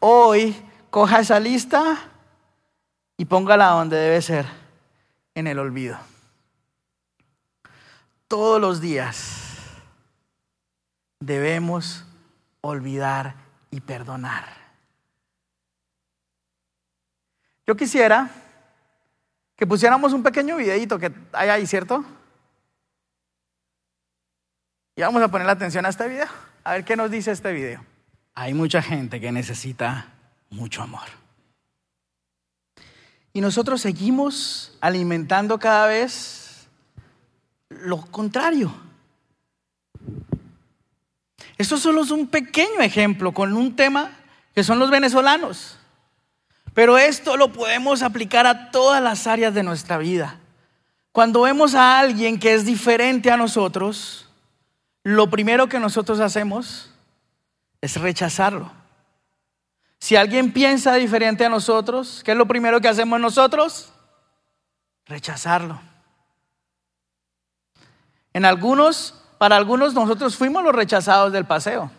[0.00, 0.56] Hoy
[0.90, 2.13] coja esa lista
[3.16, 4.46] y póngala donde debe ser,
[5.34, 5.98] en el olvido.
[8.28, 9.58] Todos los días
[11.20, 12.04] debemos
[12.60, 13.34] olvidar
[13.70, 14.44] y perdonar.
[17.66, 18.30] Yo quisiera
[19.56, 22.04] que pusiéramos un pequeño videito que hay ahí, ¿cierto?
[24.96, 26.28] Y vamos a poner la atención a este video.
[26.62, 27.84] A ver qué nos dice este video.
[28.34, 30.08] Hay mucha gente que necesita
[30.50, 31.23] mucho amor.
[33.34, 36.68] Y nosotros seguimos alimentando cada vez
[37.68, 38.72] lo contrario.
[41.58, 44.12] Esto solo es un pequeño ejemplo con un tema
[44.54, 45.76] que son los venezolanos.
[46.74, 50.38] Pero esto lo podemos aplicar a todas las áreas de nuestra vida.
[51.10, 54.28] Cuando vemos a alguien que es diferente a nosotros,
[55.02, 56.90] lo primero que nosotros hacemos
[57.80, 58.83] es rechazarlo.
[60.04, 63.90] Si alguien piensa diferente a nosotros, ¿qué es lo primero que hacemos nosotros?
[65.06, 65.80] Rechazarlo.
[68.34, 71.90] En algunos, para algunos nosotros fuimos los rechazados del paseo.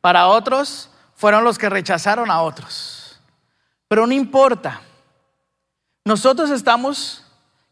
[0.00, 3.20] Para otros fueron los que rechazaron a otros.
[3.86, 4.80] Pero no importa.
[6.04, 7.24] Nosotros estamos,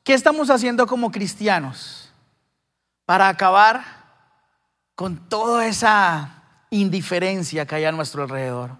[0.04, 2.12] ¿qué estamos haciendo como cristianos
[3.04, 3.82] para acabar
[4.94, 6.37] con toda esa
[6.70, 8.70] indiferencia que hay a nuestro alrededor?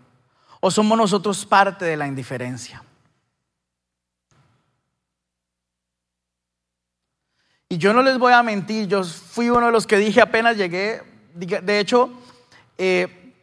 [0.61, 2.83] ¿O somos nosotros parte de la indiferencia?
[7.69, 10.57] Y yo no les voy a mentir, yo fui uno de los que dije apenas
[10.57, 11.03] llegué,
[11.35, 12.11] de hecho,
[12.79, 13.35] eh,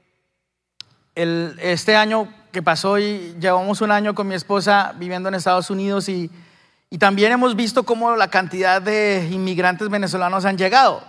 [1.16, 6.10] este año que pasó y llevamos un año con mi esposa viviendo en Estados Unidos
[6.10, 6.32] y,
[6.90, 11.04] y también hemos visto cómo la cantidad de inmigrantes venezolanos han llegado.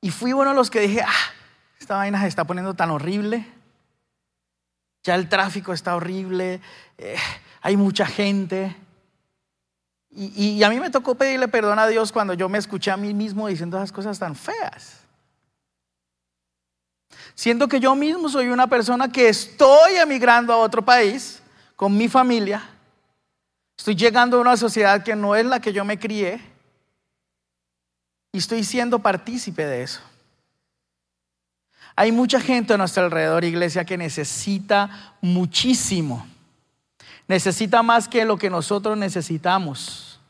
[0.00, 1.33] Y fui uno de los que dije, ah,
[1.84, 3.46] esta vaina se está poniendo tan horrible.
[5.02, 6.62] Ya el tráfico está horrible,
[6.96, 7.16] eh,
[7.60, 8.74] hay mucha gente.
[10.10, 12.96] Y, y, a mí me tocó pedirle perdón a Dios cuando yo me escuché a
[12.96, 15.00] mí mismo diciendo esas cosas tan feas.
[17.34, 21.42] Siendo que yo mismo soy una persona que estoy emigrando a otro país
[21.76, 22.62] con mi familia.
[23.76, 26.40] Estoy llegando a una sociedad que no es la que yo me crié.
[28.32, 30.00] Y estoy siendo partícipe de eso.
[31.96, 36.26] Hay mucha gente a nuestro alrededor, iglesia, que necesita muchísimo.
[37.28, 40.20] Necesita más que lo que nosotros necesitamos.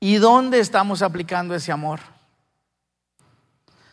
[0.00, 2.00] ¿Y dónde estamos aplicando ese amor?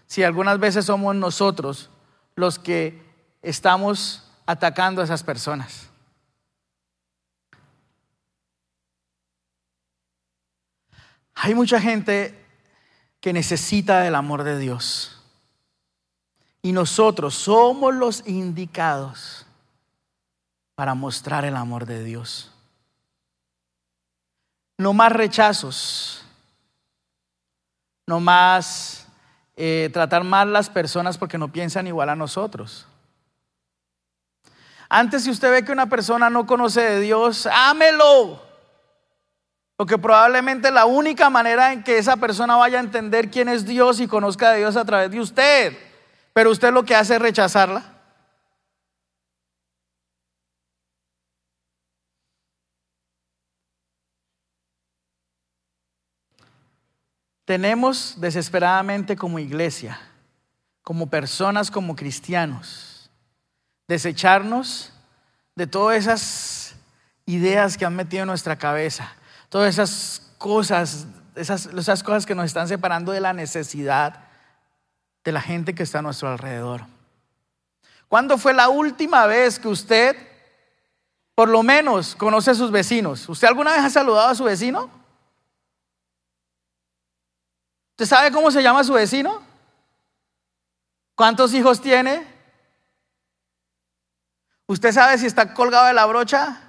[0.07, 1.89] Si algunas veces somos nosotros
[2.36, 3.01] los que
[3.41, 5.89] estamos atacando a esas personas.
[11.36, 12.38] Hay mucha gente
[13.20, 15.20] que necesita del amor de Dios.
[16.62, 19.45] Y nosotros somos los indicados
[20.76, 22.51] para mostrar el amor de Dios.
[24.78, 26.24] No más rechazos,
[28.07, 29.07] no más
[29.55, 32.88] eh, tratar mal las personas porque no piensan igual a nosotros.
[34.89, 38.41] Antes, si usted ve que una persona no conoce de Dios, ámelo.
[39.78, 43.99] Porque probablemente la única manera en que esa persona vaya a entender quién es Dios
[43.99, 45.91] y conozca de Dios a través de usted.
[46.34, 47.84] Pero usted lo que hace es rechazarla.
[57.45, 59.99] Tenemos desesperadamente como iglesia,
[60.84, 63.09] como personas, como cristianos,
[63.89, 64.93] desecharnos
[65.55, 66.75] de todas esas
[67.25, 69.11] ideas que han metido en nuestra cabeza,
[69.49, 74.30] todas esas cosas, esas, esas cosas que nos están separando de la necesidad
[75.24, 76.86] de la gente que está a nuestro alrededor.
[78.07, 80.15] ¿Cuándo fue la última vez que usted,
[81.36, 83.30] por lo menos, conoce a sus vecinos?
[83.30, 84.89] ¿Usted alguna vez ha saludado a su vecino?
[87.91, 89.41] ¿Usted sabe cómo se llama su vecino?
[91.15, 92.26] ¿Cuántos hijos tiene?
[94.65, 96.61] ¿Usted sabe si está colgado de la brocha?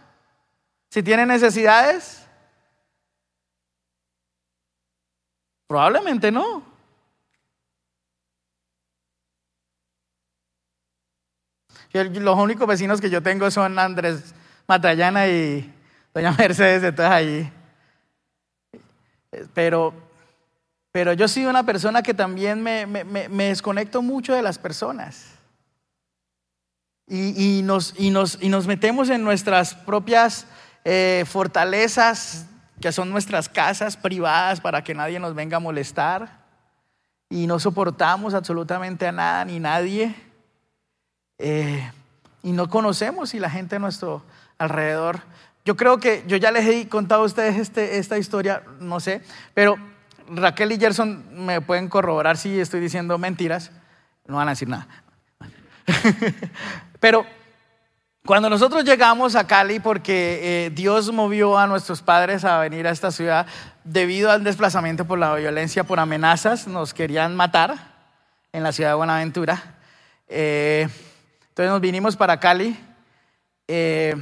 [0.90, 2.26] ¿Si tiene necesidades?
[5.66, 6.71] Probablemente no.
[11.92, 14.34] Los únicos vecinos que yo tengo son Andrés
[14.66, 15.72] Matallana y
[16.14, 17.52] Doña Mercedes, entonces allí.
[19.54, 19.94] Pero
[20.92, 22.86] Pero yo soy una persona que también me,
[23.48, 25.24] desconecto mucho de las personas.
[27.08, 27.94] Y, nos,
[28.66, 30.46] metemos en nuestras propias
[30.84, 32.46] eh, fortalezas,
[32.80, 36.42] que son nuestras casas privadas, para que nadie nos venga a molestar.
[37.30, 40.14] Y no soportamos absolutamente a nada ni nadie.
[41.44, 41.90] Eh,
[42.44, 44.22] y no conocemos si la gente a nuestro
[44.58, 45.20] alrededor.
[45.64, 49.22] Yo creo que yo ya les he contado a ustedes este, esta historia, no sé,
[49.52, 49.76] pero
[50.28, 53.72] Raquel y Gerson me pueden corroborar si estoy diciendo mentiras,
[54.28, 54.86] no van a decir nada.
[57.00, 57.26] Pero
[58.24, 62.90] cuando nosotros llegamos a Cali, porque eh, Dios movió a nuestros padres a venir a
[62.90, 63.48] esta ciudad
[63.82, 67.74] debido al desplazamiento por la violencia, por amenazas, nos querían matar
[68.52, 69.74] en la ciudad de Buenaventura.
[70.28, 70.88] Eh,
[71.52, 72.74] entonces nos vinimos para Cali
[73.68, 74.16] eh,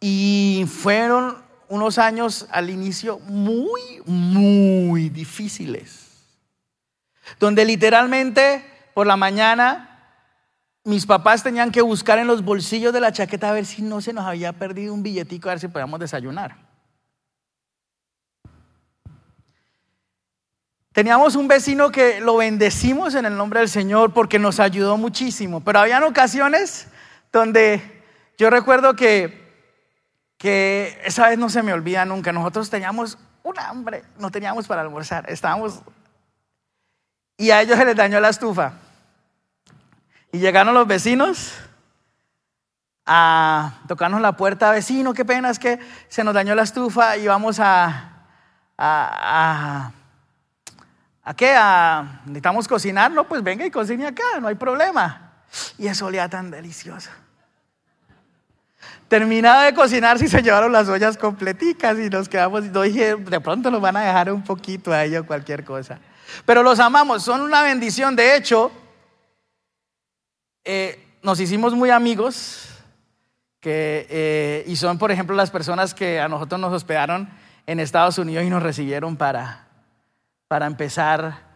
[0.00, 1.36] y fueron
[1.68, 6.06] unos años al inicio muy, muy difíciles,
[7.38, 10.16] donde literalmente por la mañana
[10.82, 14.00] mis papás tenían que buscar en los bolsillos de la chaqueta a ver si no
[14.00, 16.67] se nos había perdido un billetico, a ver si podíamos desayunar.
[20.98, 25.60] Teníamos un vecino que lo bendecimos en el nombre del Señor porque nos ayudó muchísimo,
[25.60, 26.88] pero habían ocasiones
[27.30, 28.02] donde
[28.36, 29.46] yo recuerdo que
[30.36, 32.32] que esa vez no se me olvida nunca.
[32.32, 35.82] Nosotros teníamos un hambre, no teníamos para almorzar, estábamos...
[37.36, 38.72] Y a ellos se les dañó la estufa.
[40.32, 41.54] Y llegaron los vecinos
[43.06, 45.78] a tocarnos la puerta, vecino, qué pena es que
[46.08, 48.14] se nos dañó la estufa y vamos a...
[48.76, 49.92] ¿A, a,
[51.34, 51.54] qué?
[51.56, 53.10] A, ¿Necesitamos cocinar?
[53.10, 55.32] No, pues venga y cocine acá, no hay problema.
[55.78, 57.10] Y eso olía tan delicioso.
[59.08, 63.40] Terminado de cocinar, si se llevaron las ollas completicas y nos quedamos, no dije, de
[63.40, 65.98] pronto nos van a dejar un poquito a ellos cualquier cosa.
[66.44, 68.14] Pero los amamos, son una bendición.
[68.14, 68.70] De hecho,
[70.64, 72.68] eh, nos hicimos muy amigos
[73.60, 77.30] que, eh, y son, por ejemplo, las personas que a nosotros nos hospedaron
[77.66, 79.67] en Estados Unidos y nos recibieron para,
[80.48, 81.46] para empezar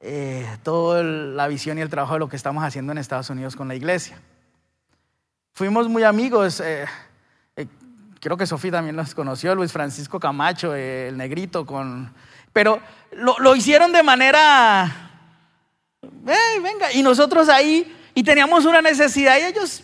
[0.00, 3.54] eh, toda la visión y el trabajo de lo que estamos haciendo en Estados Unidos
[3.54, 4.18] con la iglesia.
[5.52, 6.60] Fuimos muy amigos.
[6.60, 6.84] Eh,
[7.56, 7.66] eh,
[8.20, 12.12] creo que Sofía también los conoció, Luis Francisco Camacho, el negrito, con...
[12.52, 12.80] pero
[13.12, 15.10] lo, hicieron de manera,
[16.02, 19.82] venga, y nosotros ahí, y teníamos una necesidad y ellos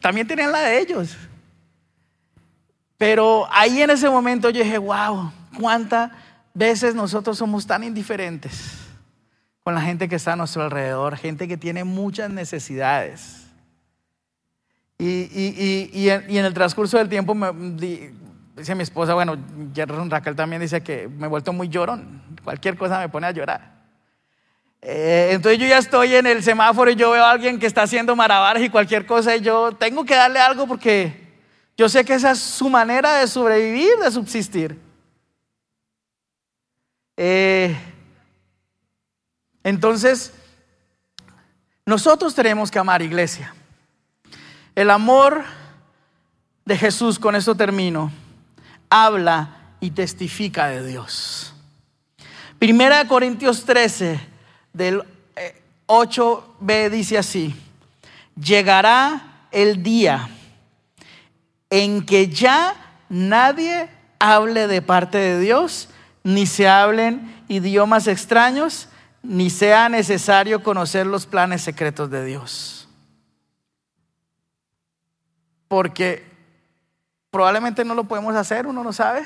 [0.00, 1.16] también tenían la de ellos.
[2.96, 6.10] Pero ahí en ese momento yo dije, wow, cuántas
[6.56, 8.72] veces nosotros somos tan indiferentes
[9.62, 13.46] con la gente que está a nuestro alrededor, gente que tiene muchas necesidades.
[14.98, 17.52] Y, en, el transcurso del tiempo me,
[18.56, 19.36] dice mi esposa, bueno,
[20.08, 23.76] Raquel también dice que me he vuelto muy llorón, cualquier cosa me pone a llorar.
[24.80, 27.82] Eh, entonces yo ya estoy en el semáforo y yo veo a alguien que está
[27.82, 31.26] haciendo maravillas y cualquier cosa y yo tengo que darle algo porque
[31.76, 34.85] yo sé que esa es su manera de sobrevivir, de subsistir.
[37.16, 37.76] Eh,
[39.64, 40.32] entonces,
[41.84, 43.54] nosotros tenemos que amar iglesia.
[44.74, 45.44] El amor
[46.64, 48.12] de Jesús, con esto termino,
[48.90, 51.54] habla y testifica de Dios.
[52.58, 54.20] Primera de Corintios 13,
[54.72, 55.02] del
[55.86, 57.54] 8b eh, dice así,
[58.38, 60.28] llegará el día
[61.70, 62.74] en que ya
[63.08, 63.88] nadie
[64.18, 65.88] hable de parte de Dios,
[66.26, 68.88] ni se hablen idiomas extraños,
[69.22, 72.76] ni sea necesario conocer los planes secretos de Dios
[75.68, 76.24] porque
[77.30, 79.24] probablemente no lo podemos hacer, uno no sabe.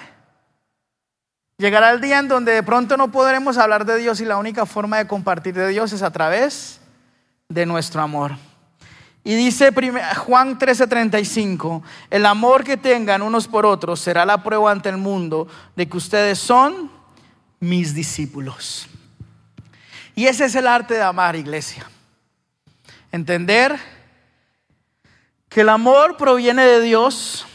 [1.58, 4.64] Llegará el día en donde de pronto no podremos hablar de Dios y la única
[4.64, 6.80] forma de compartir de Dios es a través
[7.48, 8.32] de nuestro amor.
[9.22, 9.70] Y dice
[10.16, 15.46] Juan 13:35, el amor que tengan unos por otros será la prueba ante el mundo
[15.76, 16.90] de que ustedes son
[17.58, 18.88] mis discípulos.
[20.14, 21.88] Y ese es el arte de amar, iglesia.
[23.12, 23.78] Entender
[25.48, 27.46] que el amor proviene de Dios,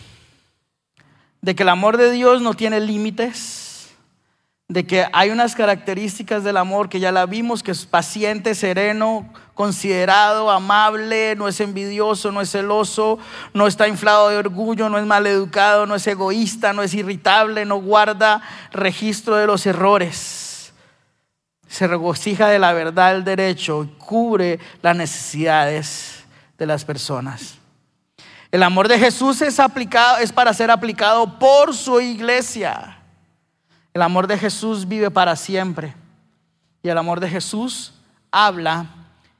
[1.41, 3.54] de que el amor de Dios no tiene límites,
[4.68, 9.32] de que hay unas características del amor que ya la vimos, que es paciente, sereno,
[9.53, 13.20] considerado, amable, no es envidioso, no es celoso,
[13.53, 17.78] no está inflado de orgullo, no es maleducado, no es egoísta, no es irritable, no
[17.78, 18.41] guarda
[18.72, 20.74] registro de los errores.
[21.68, 26.24] Se regocija de la verdad del derecho, cubre las necesidades
[26.57, 27.59] de las personas.
[28.51, 33.04] El amor de Jesús es aplicado, es para ser aplicado por su iglesia.
[33.95, 35.95] El amor de Jesús vive para siempre.
[36.83, 37.93] Y el amor de Jesús
[38.29, 38.87] habla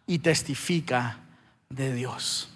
[0.08, 1.18] y testifica
[1.68, 2.48] de Dios.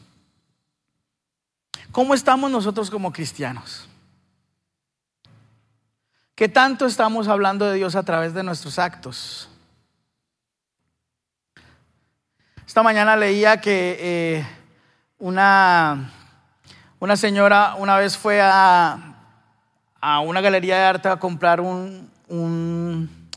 [1.92, 3.90] ¿Cómo estamos nosotros como cristianos?
[6.36, 9.50] ¿Qué tanto estamos hablando de Dios a través de nuestros actos?
[12.66, 14.48] Esta mañana leía que eh,
[15.18, 16.14] una,
[16.98, 19.09] una señora una vez fue a,
[20.02, 23.30] a, una galería de arte a comprar un, un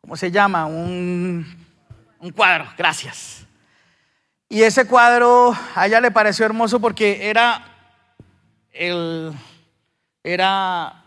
[0.00, 0.66] ¿cómo se llama?
[0.66, 1.46] Un,
[2.20, 3.46] un cuadro, gracias.
[4.48, 7.64] Y ese cuadro a ella le pareció hermoso porque era,
[8.72, 9.32] el,
[10.22, 11.04] era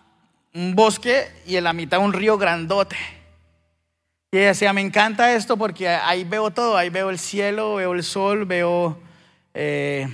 [0.54, 2.98] un bosque y en la mitad un río grandote.
[4.32, 7.94] Y ella decía, me encanta esto porque ahí veo todo, ahí veo el cielo, veo
[7.94, 9.00] el sol, veo
[9.54, 10.08] eh,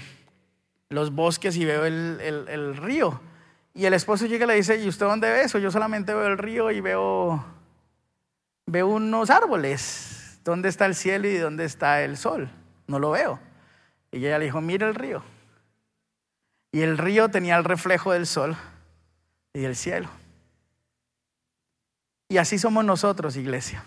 [0.89, 3.19] los bosques y veo el, el, río.
[3.77, 5.59] Y el esposo llega y le dice, ¿y usted dónde ve eso?
[5.59, 7.43] Yo solamente veo el río y veo,
[8.65, 10.39] veo unos árboles.
[10.45, 12.49] ¿Dónde está el cielo y dónde está el sol?
[12.87, 13.37] No lo veo.
[14.13, 15.23] Y ella le dijo, mira el río.
[16.71, 18.55] Y el río tenía el reflejo del sol
[19.53, 20.09] y el cielo.
[22.29, 23.83] Y así somos nosotros, iglesia.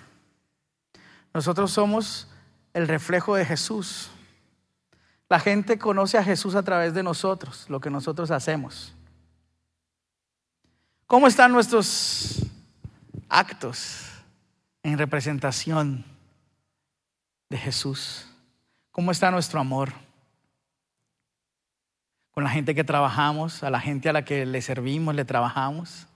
[1.32, 2.30] Nosotros somos
[2.74, 4.10] el reflejo de Jesús.
[5.30, 8.94] La gente conoce a Jesús a través de nosotros, lo que nosotros hacemos.
[11.08, 12.42] ¿Cómo están nuestros
[13.30, 14.10] actos
[14.82, 16.04] en representación
[17.48, 18.26] de Jesús?
[18.90, 19.90] ¿Cómo está nuestro amor?
[22.30, 26.06] Con la gente que trabajamos, a la gente a la que le servimos, le trabajamos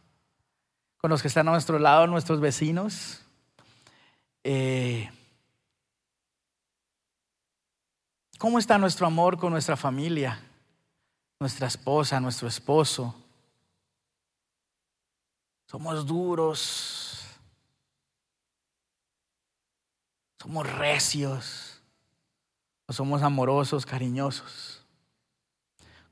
[0.99, 3.23] con los que están a nuestro lado, nuestros vecinos.
[4.45, 5.11] Eh,
[8.37, 10.39] ¿Cómo está nuestro amor con nuestra familia,
[11.41, 13.22] nuestra esposa, nuestro esposo?
[15.73, 17.27] Somos duros,
[20.39, 21.81] somos recios,
[22.85, 24.85] o somos amorosos, cariñosos.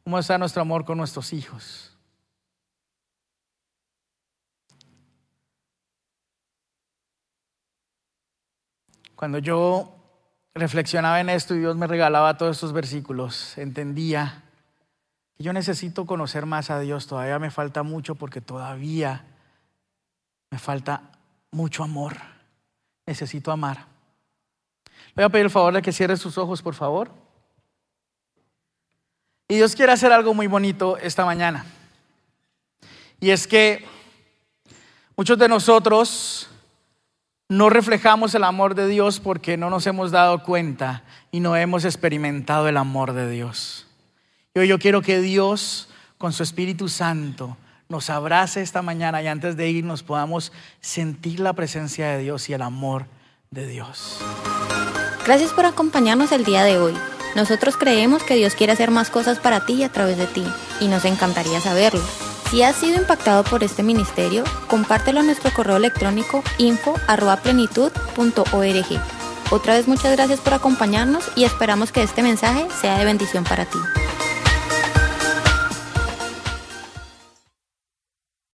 [0.02, 1.94] ¿Cómo está nuestro amor con nuestros hijos?
[9.14, 9.94] Cuando yo
[10.54, 14.42] reflexionaba en esto y Dios me regalaba todos estos versículos, entendía
[15.36, 17.06] que yo necesito conocer más a Dios.
[17.06, 19.26] Todavía me falta mucho porque todavía
[20.50, 21.02] me falta
[21.50, 22.16] mucho amor.
[23.06, 23.86] Necesito amar.
[25.14, 27.10] Voy a pedir el favor de que cierre sus ojos, por favor.
[29.48, 31.66] Y Dios quiere hacer algo muy bonito esta mañana.
[33.18, 33.84] Y es que
[35.16, 36.48] muchos de nosotros
[37.48, 41.84] no reflejamos el amor de Dios porque no nos hemos dado cuenta y no hemos
[41.84, 43.88] experimentado el amor de Dios.
[44.54, 47.56] Y hoy yo quiero que Dios, con su Espíritu Santo,
[47.90, 52.54] nos abrace esta mañana y antes de irnos podamos sentir la presencia de Dios y
[52.54, 53.04] el amor
[53.50, 54.18] de Dios.
[55.26, 56.96] Gracias por acompañarnos el día de hoy.
[57.34, 60.44] Nosotros creemos que Dios quiere hacer más cosas para ti y a través de ti,
[60.80, 62.00] y nos encantaría saberlo.
[62.50, 69.00] Si has sido impactado por este ministerio, compártelo en nuestro correo electrónico info.plenitud.org.
[69.52, 73.66] Otra vez muchas gracias por acompañarnos y esperamos que este mensaje sea de bendición para
[73.66, 73.78] ti.